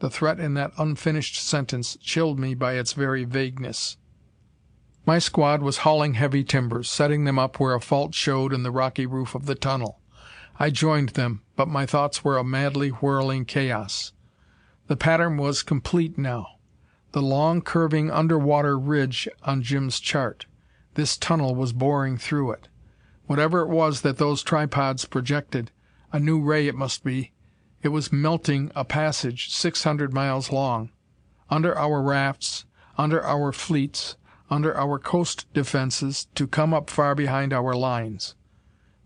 The 0.00 0.10
threat 0.10 0.40
in 0.40 0.54
that 0.54 0.72
unfinished 0.76 1.36
sentence 1.36 1.96
chilled 2.00 2.38
me 2.38 2.54
by 2.54 2.74
its 2.74 2.92
very 2.92 3.24
vagueness. 3.24 3.96
My 5.06 5.18
squad 5.18 5.62
was 5.62 5.78
hauling 5.78 6.14
heavy 6.14 6.44
timbers, 6.44 6.88
setting 6.88 7.24
them 7.24 7.38
up 7.38 7.60
where 7.60 7.74
a 7.74 7.80
fault 7.80 8.14
showed 8.14 8.52
in 8.52 8.62
the 8.62 8.70
rocky 8.70 9.06
roof 9.06 9.34
of 9.34 9.46
the 9.46 9.54
tunnel. 9.54 10.00
I 10.58 10.70
joined 10.70 11.10
them, 11.10 11.42
but 11.56 11.68
my 11.68 11.84
thoughts 11.84 12.24
were 12.24 12.38
a 12.38 12.44
madly 12.44 12.88
whirling 12.88 13.44
chaos. 13.44 14.12
The 14.86 14.96
pattern 14.96 15.36
was 15.36 15.62
complete 15.62 16.16
now. 16.16 16.58
The 17.12 17.22
long, 17.22 17.60
curving 17.60 18.10
underwater 18.10 18.78
ridge 18.78 19.28
on 19.42 19.62
Jim's 19.62 20.00
chart. 20.00 20.46
This 20.94 21.16
tunnel 21.16 21.54
was 21.54 21.72
boring 21.72 22.18
through 22.18 22.52
it. 22.52 22.68
Whatever 23.26 23.60
it 23.60 23.68
was 23.68 24.02
that 24.02 24.18
those 24.18 24.42
tripods 24.42 25.04
projected 25.04 25.70
a 26.12 26.20
new 26.20 26.40
ray 26.40 26.68
it 26.68 26.76
must 26.76 27.02
be 27.02 27.32
it 27.84 27.88
was 27.88 28.12
melting 28.12 28.72
a 28.74 28.84
passage 28.84 29.50
six 29.50 29.84
hundred 29.84 30.12
miles 30.12 30.50
long. 30.50 30.90
Under 31.50 31.76
our 31.76 32.02
rafts, 32.02 32.64
under 32.96 33.22
our 33.22 33.52
fleets, 33.52 34.16
under 34.48 34.74
our 34.76 34.98
coast 34.98 35.46
defenses, 35.52 36.26
to 36.34 36.46
come 36.46 36.72
up 36.72 36.88
far 36.88 37.14
behind 37.14 37.52
our 37.52 37.74
lines. 37.74 38.34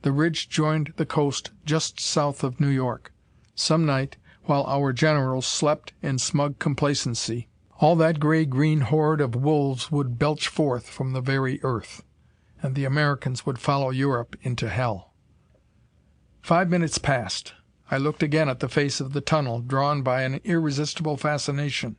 The 0.03 0.13
ridge 0.13 0.49
joined 0.49 0.95
the 0.97 1.05
coast 1.05 1.51
just 1.65 1.99
south 1.99 2.45
of 2.45 2.61
New 2.61 2.69
York. 2.69 3.13
Some 3.57 3.85
night, 3.85 4.17
while 4.45 4.65
our 4.69 4.93
generals 4.93 5.47
slept 5.47 5.93
in 6.01 6.19
smug 6.19 6.61
complacency, 6.61 7.49
all 7.81 7.97
that 7.97 8.21
gray 8.21 8.45
green 8.45 8.83
horde 8.83 9.21
of 9.21 9.35
wolves 9.35 9.91
would 9.91 10.21
belch 10.21 10.47
forth 10.47 10.89
from 10.89 11.13
the 11.13 11.21
very 11.21 11.59
earth. 11.65 12.05
And 12.63 12.77
the 12.77 12.85
Americans 12.85 13.45
would 13.45 13.59
follow 13.59 13.91
Europe 13.91 14.37
into 14.43 14.69
hell. 14.69 15.13
Five 16.43 16.71
minutes 16.71 16.99
passed. 16.99 17.55
I 17.91 17.97
looked 17.97 18.23
again 18.23 18.49
at 18.49 18.61
the 18.61 18.69
face 18.69 19.01
of 19.01 19.13
the 19.13 19.21
tunnel, 19.21 19.61
drawn 19.61 20.03
by 20.03 20.23
an 20.23 20.41
irresistible 20.45 21.17
fascination. 21.17 21.97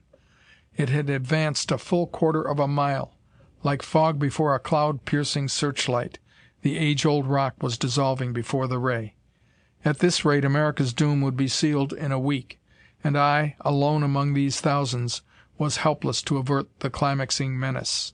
It 0.75 0.89
had 0.89 1.09
advanced 1.09 1.71
a 1.71 1.77
full 1.77 2.07
quarter 2.07 2.41
of 2.41 2.59
a 2.59 2.67
mile. 2.67 3.15
Like 3.63 3.81
fog 3.81 4.19
before 4.19 4.53
a 4.53 4.59
cloud 4.59 5.03
piercing 5.05 5.47
searchlight, 5.47 6.19
the 6.61 6.77
age 6.77 7.05
old 7.05 7.27
rock 7.27 7.55
was 7.61 7.77
dissolving 7.77 8.33
before 8.33 8.67
the 8.67 8.77
ray. 8.77 9.15
At 9.83 9.99
this 9.99 10.23
rate 10.23 10.45
America's 10.45 10.93
doom 10.93 11.21
would 11.21 11.35
be 11.35 11.47
sealed 11.47 11.93
in 11.93 12.11
a 12.11 12.19
week. 12.19 12.59
And 13.03 13.17
I, 13.17 13.55
alone 13.61 14.03
among 14.03 14.33
these 14.33 14.59
thousands, 14.59 15.21
was 15.57 15.77
helpless 15.77 16.21
to 16.23 16.37
avert 16.37 16.67
the 16.79 16.89
climaxing 16.89 17.59
menace. 17.59 18.13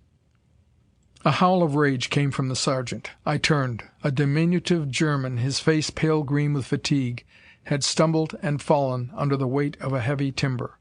A 1.23 1.31
howl 1.31 1.63
of 1.63 1.75
rage 1.75 2.11
came 2.11 2.29
from 2.29 2.49
the 2.49 2.55
sergeant. 2.55 3.11
I 3.25 3.37
turned. 3.37 3.83
A 4.03 4.11
diminutive 4.11 4.89
German, 4.89 5.37
his 5.37 5.59
face 5.59 5.89
pale 5.89 6.21
green 6.21 6.53
with 6.53 6.67
fatigue, 6.67 7.25
had 7.65 7.83
stumbled 7.83 8.35
and 8.41 8.61
fallen 8.61 9.11
under 9.15 9.35
the 9.35 9.47
weight 9.47 9.75
of 9.81 9.91
a 9.91 10.01
heavy 10.01 10.31
timber. 10.31 10.79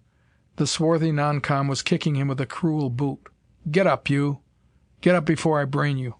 The 0.56 0.66
swarthy 0.66 1.12
non 1.12 1.40
com 1.40 1.66
was 1.66 1.82
kicking 1.82 2.14
him 2.14 2.28
with 2.28 2.40
a 2.40 2.46
cruel 2.46 2.90
boot. 2.90 3.20
"Get 3.70 3.86
up, 3.86 4.10
you! 4.10 4.40
Get 5.00 5.14
up 5.14 5.24
before 5.24 5.60
I 5.60 5.64
brain 5.64 5.98
you!" 5.98 6.16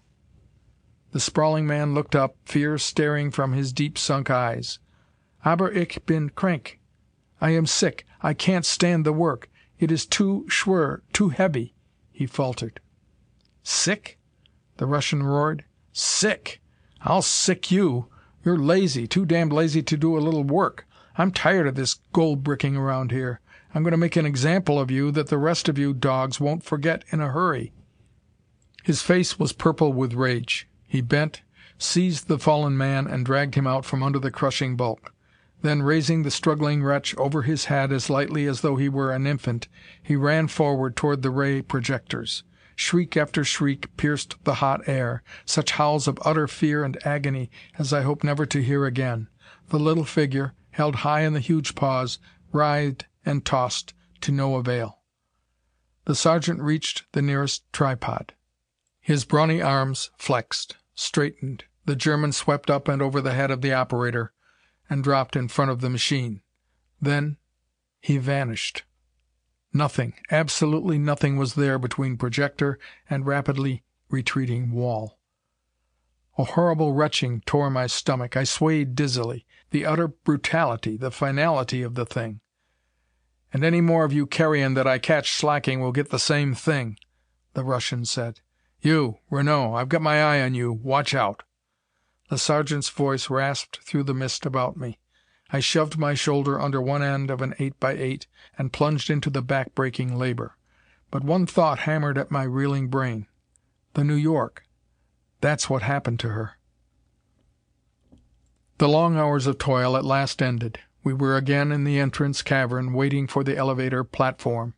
The 1.11 1.19
sprawling 1.19 1.67
man 1.67 1.93
looked 1.93 2.15
up, 2.15 2.35
fear 2.45 2.77
staring 2.77 3.31
from 3.31 3.53
his 3.53 3.71
deep 3.71 3.97
sunk 3.97 4.29
eyes. 4.29 4.79
"Aber 5.43 5.71
ich 5.71 6.03
bin 6.05 6.29
krank. 6.29 6.79
I 7.39 7.51
am 7.51 7.65
sick. 7.65 8.05
I 8.21 8.33
can't 8.33 8.65
stand 8.65 9.05
the 9.05 9.13
work. 9.13 9.49
It 9.77 9.91
is 9.91 10.05
too 10.05 10.45
schwer, 10.49 11.01
too 11.13 11.29
heavy," 11.29 11.75
he 12.11 12.25
faltered. 12.25 12.79
"Sick?" 13.61 14.17
the 14.77 14.87
Russian 14.87 15.21
roared. 15.21 15.63
"Sick! 15.93 16.59
I'll 17.01 17.21
sick 17.21 17.71
you! 17.71 18.07
You're 18.45 18.59
lazy, 18.59 19.07
too 19.07 19.25
damned 19.25 19.51
lazy 19.51 19.81
to 19.81 19.97
do 19.97 20.15
a 20.15 20.21
little 20.21 20.43
work. 20.43 20.87
I'm 21.17 21.31
tired 21.31 21.65
of 21.65 21.73
this 21.73 21.95
gold 22.13 22.43
bricking 22.43 22.77
around 22.77 23.11
here. 23.11 23.39
I'm 23.73 23.81
going 23.81 23.91
to 23.91 23.97
make 23.97 24.15
an 24.15 24.27
example 24.27 24.79
of 24.79 24.91
you 24.91 25.09
that 25.11 25.27
the 25.27 25.39
rest 25.39 25.67
of 25.67 25.79
you 25.79 25.93
dogs 25.95 26.39
won't 26.39 26.63
forget 26.63 27.03
in 27.09 27.19
a 27.21 27.31
hurry." 27.31 27.73
His 28.83 29.01
face 29.01 29.39
was 29.39 29.51
purple 29.51 29.91
with 29.93 30.13
rage. 30.13 30.67
He 30.87 31.01
bent, 31.01 31.41
seized 31.79 32.27
the 32.27 32.37
fallen 32.37 32.77
man 32.77 33.07
and 33.07 33.25
dragged 33.25 33.55
him 33.55 33.65
out 33.65 33.83
from 33.83 34.03
under 34.03 34.19
the 34.19 34.29
crushing 34.29 34.75
bulk. 34.75 35.11
Then, 35.63 35.81
raising 35.81 36.21
the 36.21 36.29
struggling 36.29 36.83
wretch 36.83 37.17
over 37.17 37.41
his 37.41 37.65
head 37.65 37.91
as 37.91 38.11
lightly 38.11 38.45
as 38.45 38.61
though 38.61 38.75
he 38.75 38.89
were 38.89 39.11
an 39.11 39.25
infant, 39.25 39.67
he 40.03 40.15
ran 40.15 40.49
forward 40.49 40.95
toward 40.95 41.23
the 41.23 41.31
ray 41.31 41.63
projectors. 41.63 42.43
Shriek 42.75 43.15
after 43.15 43.43
shriek 43.43 43.95
pierced 43.97 44.35
the 44.43 44.55
hot 44.55 44.87
air, 44.87 45.23
such 45.45 45.71
howls 45.71 46.07
of 46.07 46.19
utter 46.23 46.47
fear 46.47 46.83
and 46.83 46.97
agony 47.05 47.49
as 47.79 47.93
I 47.93 48.01
hope 48.01 48.23
never 48.23 48.45
to 48.45 48.61
hear 48.61 48.85
again. 48.85 49.29
The 49.69 49.79
little 49.79 50.03
figure, 50.03 50.53
held 50.71 50.97
high 50.97 51.21
in 51.21 51.33
the 51.33 51.39
huge 51.39 51.73
paws, 51.73 52.19
writhed 52.51 53.05
and 53.25 53.45
tossed 53.45 53.93
to 54.21 54.31
no 54.31 54.55
avail. 54.55 54.99
The 56.05 56.15
sergeant 56.15 56.61
reached 56.61 57.05
the 57.13 57.21
nearest 57.21 57.63
tripod. 57.71 58.33
His 58.99 59.25
brawny 59.25 59.61
arms 59.61 60.11
flexed, 60.17 60.75
straightened. 60.93 61.63
The 61.85 61.95
German 61.95 62.31
swept 62.31 62.69
up 62.69 62.87
and 62.87 63.01
over 63.01 63.21
the 63.21 63.33
head 63.33 63.51
of 63.51 63.61
the 63.61 63.73
operator 63.73 64.33
and 64.89 65.03
dropped 65.03 65.35
in 65.35 65.47
front 65.47 65.71
of 65.71 65.81
the 65.81 65.89
machine. 65.89 66.41
Then 67.01 67.37
he 67.99 68.17
vanished. 68.17 68.83
Nothing, 69.75 70.13
absolutely 70.31 70.97
nothing 70.97 71.35
was 71.35 71.55
there 71.55 71.77
between 71.77 72.15
projector 72.15 72.79
and 73.09 73.25
rapidly 73.25 73.83
retreating 74.09 74.71
wall. 74.71 75.19
A 76.37 76.45
horrible 76.45 76.93
retching 76.93 77.41
tore 77.41 77.69
my 77.69 77.85
stomach. 77.85 78.37
I 78.37 78.45
swayed 78.45 78.95
dizzily. 78.95 79.45
The 79.71 79.85
utter 79.85 80.07
brutality, 80.07 80.95
the 80.95 81.11
finality 81.11 81.83
of 81.83 81.95
the 81.95 82.05
thing. 82.05 82.39
"And 83.51 83.65
any 83.65 83.81
more 83.81 84.05
of 84.05 84.13
you 84.13 84.25
carrion 84.25 84.75
that 84.75 84.87
I 84.87 84.97
catch 84.97 85.33
slacking 85.33 85.81
will 85.81 85.91
get 85.91 86.09
the 86.09 86.19
same 86.19 86.53
thing," 86.55 86.97
the 87.53 87.65
Russian 87.65 88.05
said. 88.05 88.39
"You, 88.79 89.19
Renaud, 89.29 89.73
I've 89.73 89.89
got 89.89 90.01
my 90.01 90.23
eye 90.23 90.41
on 90.41 90.53
you. 90.53 90.71
Watch 90.71 91.13
out!" 91.13 91.43
The 92.29 92.37
sergeant's 92.37 92.87
voice 92.87 93.29
rasped 93.29 93.79
through 93.81 94.03
the 94.03 94.13
mist 94.13 94.45
about 94.45 94.77
me. 94.77 94.99
I 95.55 95.61
shoved 95.61 95.97
my 95.97 96.15
shoulder 96.15 96.59
under 96.59 96.81
one 96.81 97.01
end 97.01 97.31
of 97.31 97.41
an 97.41 97.55
eight 97.59 97.79
by 97.79 97.93
eight 97.93 98.27
and 98.57 98.73
plunged 98.73 99.09
into 99.09 99.29
the 99.29 99.41
back 99.41 99.73
breaking 99.73 100.17
labor. 100.17 100.57
But 101.09 101.23
one 101.23 101.45
thought 101.45 101.79
hammered 101.79 102.17
at 102.17 102.29
my 102.29 102.43
reeling 102.43 102.89
brain. 102.89 103.27
The 103.93 104.03
New 104.03 104.15
York. 104.15 104.63
That's 105.39 105.69
what 105.69 105.81
happened 105.81 106.19
to 106.19 106.27
her. 106.27 106.57
The 108.79 108.89
long 108.89 109.15
hours 109.15 109.47
of 109.47 109.57
toil 109.57 109.95
at 109.95 110.03
last 110.03 110.41
ended. 110.41 110.79
We 111.05 111.13
were 111.13 111.37
again 111.37 111.71
in 111.71 111.85
the 111.85 111.99
entrance 111.99 112.41
cavern, 112.41 112.91
waiting 112.91 113.25
for 113.25 113.41
the 113.41 113.55
elevator 113.55 114.03
platform. 114.03 114.73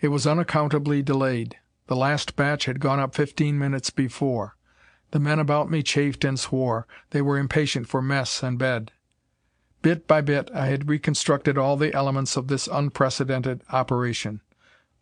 It 0.00 0.08
was 0.08 0.26
unaccountably 0.26 1.04
delayed. 1.04 1.56
The 1.86 1.94
last 1.94 2.34
batch 2.34 2.64
had 2.64 2.80
gone 2.80 2.98
up 2.98 3.14
fifteen 3.14 3.60
minutes 3.60 3.90
before. 3.90 4.56
The 5.12 5.20
men 5.20 5.38
about 5.38 5.70
me 5.70 5.84
chafed 5.84 6.24
and 6.24 6.36
swore. 6.36 6.88
They 7.10 7.22
were 7.22 7.38
impatient 7.38 7.86
for 7.86 8.02
mess 8.02 8.42
and 8.42 8.58
bed. 8.58 8.90
Bit 9.86 10.08
by 10.08 10.20
bit 10.20 10.50
I 10.52 10.66
had 10.66 10.88
reconstructed 10.88 11.56
all 11.56 11.76
the 11.76 11.94
elements 11.94 12.36
of 12.36 12.48
this 12.48 12.66
unprecedented 12.66 13.62
operation. 13.70 14.40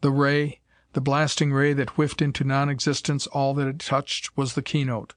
The 0.02 0.10
ray, 0.10 0.60
the 0.92 1.00
blasting 1.00 1.54
ray 1.54 1.72
that 1.72 1.96
whiffed 1.96 2.20
into 2.20 2.44
non 2.44 2.68
existence 2.68 3.26
all 3.28 3.54
that 3.54 3.66
it 3.66 3.78
touched 3.78 4.36
was 4.36 4.52
the 4.52 4.60
keynote. 4.60 5.14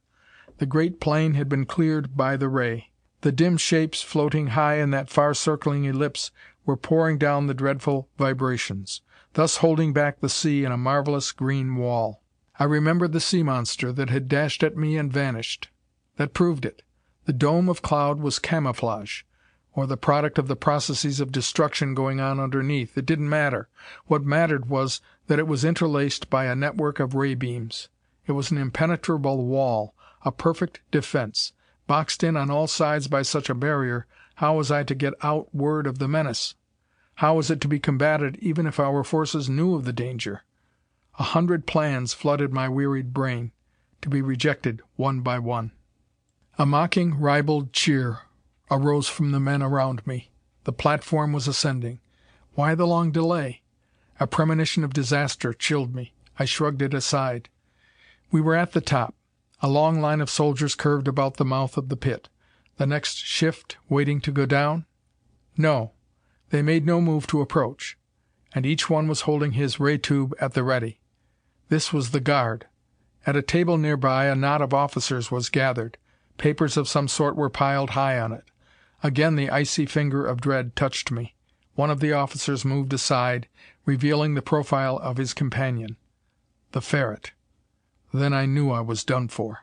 The 0.59 0.65
great 0.65 1.01
plain 1.01 1.33
had 1.33 1.49
been 1.49 1.65
cleared 1.65 2.15
by 2.15 2.37
the 2.37 2.47
ray. 2.47 2.91
The 3.19 3.33
dim 3.33 3.57
shapes 3.57 4.01
floating 4.01 4.47
high 4.55 4.75
in 4.75 4.91
that 4.91 5.09
far 5.09 5.33
circling 5.33 5.83
ellipse 5.83 6.31
were 6.65 6.77
pouring 6.77 7.17
down 7.17 7.47
the 7.47 7.53
dreadful 7.53 8.07
vibrations, 8.17 9.01
thus 9.33 9.57
holding 9.57 9.91
back 9.91 10.21
the 10.21 10.29
sea 10.29 10.63
in 10.63 10.71
a 10.71 10.77
marvelous 10.77 11.33
green 11.33 11.75
wall. 11.75 12.21
I 12.57 12.63
remembered 12.63 13.11
the 13.11 13.19
sea 13.19 13.43
monster 13.43 13.91
that 13.91 14.09
had 14.09 14.29
dashed 14.29 14.63
at 14.63 14.77
me 14.77 14.95
and 14.95 15.11
vanished. 15.11 15.67
That 16.15 16.33
proved 16.33 16.63
it. 16.63 16.83
The 17.25 17.33
dome 17.33 17.67
of 17.67 17.81
cloud 17.81 18.21
was 18.21 18.39
camouflage, 18.39 19.23
or 19.77 19.85
the 19.85 19.95
product 19.95 20.39
of 20.39 20.47
the 20.47 20.55
processes 20.55 21.19
of 21.19 21.31
destruction 21.31 21.93
going 21.93 22.19
on 22.19 22.39
underneath. 22.39 22.97
It 22.97 23.05
didn't 23.05 23.29
matter. 23.29 23.69
What 24.07 24.23
mattered 24.23 24.67
was 24.67 25.01
that 25.27 25.37
it 25.37 25.47
was 25.47 25.63
interlaced 25.63 26.31
by 26.31 26.45
a 26.45 26.55
network 26.55 26.99
of 26.99 27.13
ray 27.13 27.35
beams. 27.35 27.87
It 28.25 28.31
was 28.31 28.49
an 28.49 28.57
impenetrable 28.57 29.45
wall, 29.45 29.93
a 30.25 30.31
perfect 30.31 30.79
defense. 30.89 31.53
Boxed 31.85 32.23
in 32.23 32.35
on 32.35 32.49
all 32.49 32.65
sides 32.65 33.07
by 33.07 33.21
such 33.21 33.51
a 33.51 33.53
barrier, 33.53 34.07
how 34.37 34.57
was 34.57 34.71
I 34.71 34.81
to 34.81 34.95
get 34.95 35.13
out 35.21 35.53
word 35.53 35.85
of 35.85 35.99
the 35.99 36.07
menace? 36.07 36.55
How 37.13 37.35
was 37.35 37.51
it 37.51 37.61
to 37.61 37.67
be 37.67 37.79
combated 37.79 38.35
even 38.37 38.65
if 38.65 38.79
our 38.79 39.03
forces 39.03 39.47
knew 39.47 39.75
of 39.75 39.85
the 39.85 39.93
danger? 39.93 40.43
A 41.19 41.23
hundred 41.23 41.67
plans 41.67 42.15
flooded 42.15 42.51
my 42.51 42.67
wearied 42.67 43.13
brain, 43.13 43.51
to 44.01 44.09
be 44.09 44.23
rejected 44.23 44.81
one 44.95 45.21
by 45.21 45.37
one. 45.37 45.71
A 46.57 46.65
mocking, 46.65 47.19
ribald 47.19 47.73
cheer 47.73 48.21
arose 48.69 49.07
from 49.07 49.31
the 49.31 49.39
men 49.39 49.61
around 49.61 50.05
me. 50.05 50.29
The 50.65 50.73
platform 50.73 51.33
was 51.33 51.47
ascending. 51.47 51.99
Why 52.53 52.75
the 52.75 52.87
long 52.87 53.11
delay? 53.11 53.61
A 54.19 54.27
premonition 54.27 54.83
of 54.83 54.93
disaster 54.93 55.53
chilled 55.53 55.93
me. 55.95 56.13
I 56.39 56.45
shrugged 56.45 56.81
it 56.81 56.93
aside. 56.93 57.49
We 58.31 58.41
were 58.41 58.55
at 58.55 58.73
the 58.73 58.81
top. 58.81 59.15
A 59.61 59.69
long 59.69 60.01
line 60.01 60.21
of 60.21 60.29
soldiers 60.29 60.75
curved 60.75 61.07
about 61.07 61.37
the 61.37 61.45
mouth 61.45 61.77
of 61.77 61.89
the 61.89 61.97
pit. 61.97 62.29
The 62.77 62.85
next 62.85 63.17
shift 63.17 63.77
waiting 63.89 64.21
to 64.21 64.31
go 64.31 64.45
down? 64.45 64.85
No. 65.55 65.93
They 66.49 66.61
made 66.61 66.85
no 66.85 67.01
move 67.01 67.25
to 67.27 67.41
approach. 67.41 67.97
and 68.53 68.65
each 68.65 68.89
one 68.89 69.07
was 69.07 69.21
holding 69.21 69.51
his 69.51 69.79
ray 69.79 69.97
tube 69.97 70.33
at 70.39 70.53
the 70.53 70.63
ready. 70.63 70.99
This 71.69 71.91
was 71.91 72.09
the 72.09 72.19
guard. 72.19 72.65
At 73.25 73.35
a 73.35 73.41
table 73.41 73.77
nearby 73.77 74.25
a 74.25 74.35
knot 74.35 74.61
of 74.61 74.73
officers 74.73 75.29
was 75.29 75.49
gathered. 75.49 75.97
Papers 76.37 76.77
of 76.77 76.87
some 76.87 77.07
sort 77.07 77.35
were 77.35 77.49
piled 77.49 77.91
high 77.91 78.19
on 78.19 78.31
it. 78.31 78.45
Again 79.03 79.35
the 79.35 79.49
icy 79.49 79.85
finger 79.85 80.25
of 80.25 80.41
dread 80.41 80.75
touched 80.75 81.11
me. 81.11 81.35
One 81.75 81.91
of 81.91 81.99
the 81.99 82.13
officers 82.13 82.65
moved 82.65 82.91
aside, 82.93 83.47
revealing 83.85 84.33
the 84.33 84.41
profile 84.41 84.97
of 84.97 85.17
his 85.17 85.33
companion. 85.33 85.95
The 86.71 86.81
Ferret. 86.81 87.31
Then 88.13 88.33
I 88.33 88.45
knew 88.45 88.71
I 88.71 88.81
was 88.81 89.03
done 89.03 89.27
for. 89.27 89.59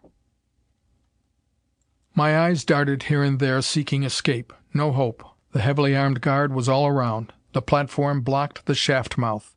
My 2.15 2.39
eyes 2.39 2.65
darted 2.65 3.05
here 3.05 3.25
and 3.25 3.41
there, 3.41 3.61
seeking 3.61 4.05
escape. 4.05 4.53
No 4.73 4.93
hope. 4.93 5.25
The 5.51 5.61
heavily 5.61 5.97
armed 5.97 6.21
guard 6.21 6.55
was 6.55 6.69
all 6.69 6.87
around. 6.87 7.33
The 7.53 7.63
platform 7.63 8.21
blocked 8.21 8.67
the 8.67 8.75
shaft 8.75 9.19
mouth. 9.19 9.55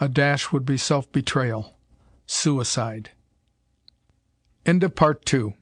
A 0.00 0.08
dash 0.08 0.52
would 0.52 0.64
be 0.64 0.78
self 0.78 1.10
betrayal. 1.12 1.76
Suicide. 2.26 3.10
End 4.64 4.82
of 4.82 4.94
Part 4.94 5.26
Two. 5.26 5.54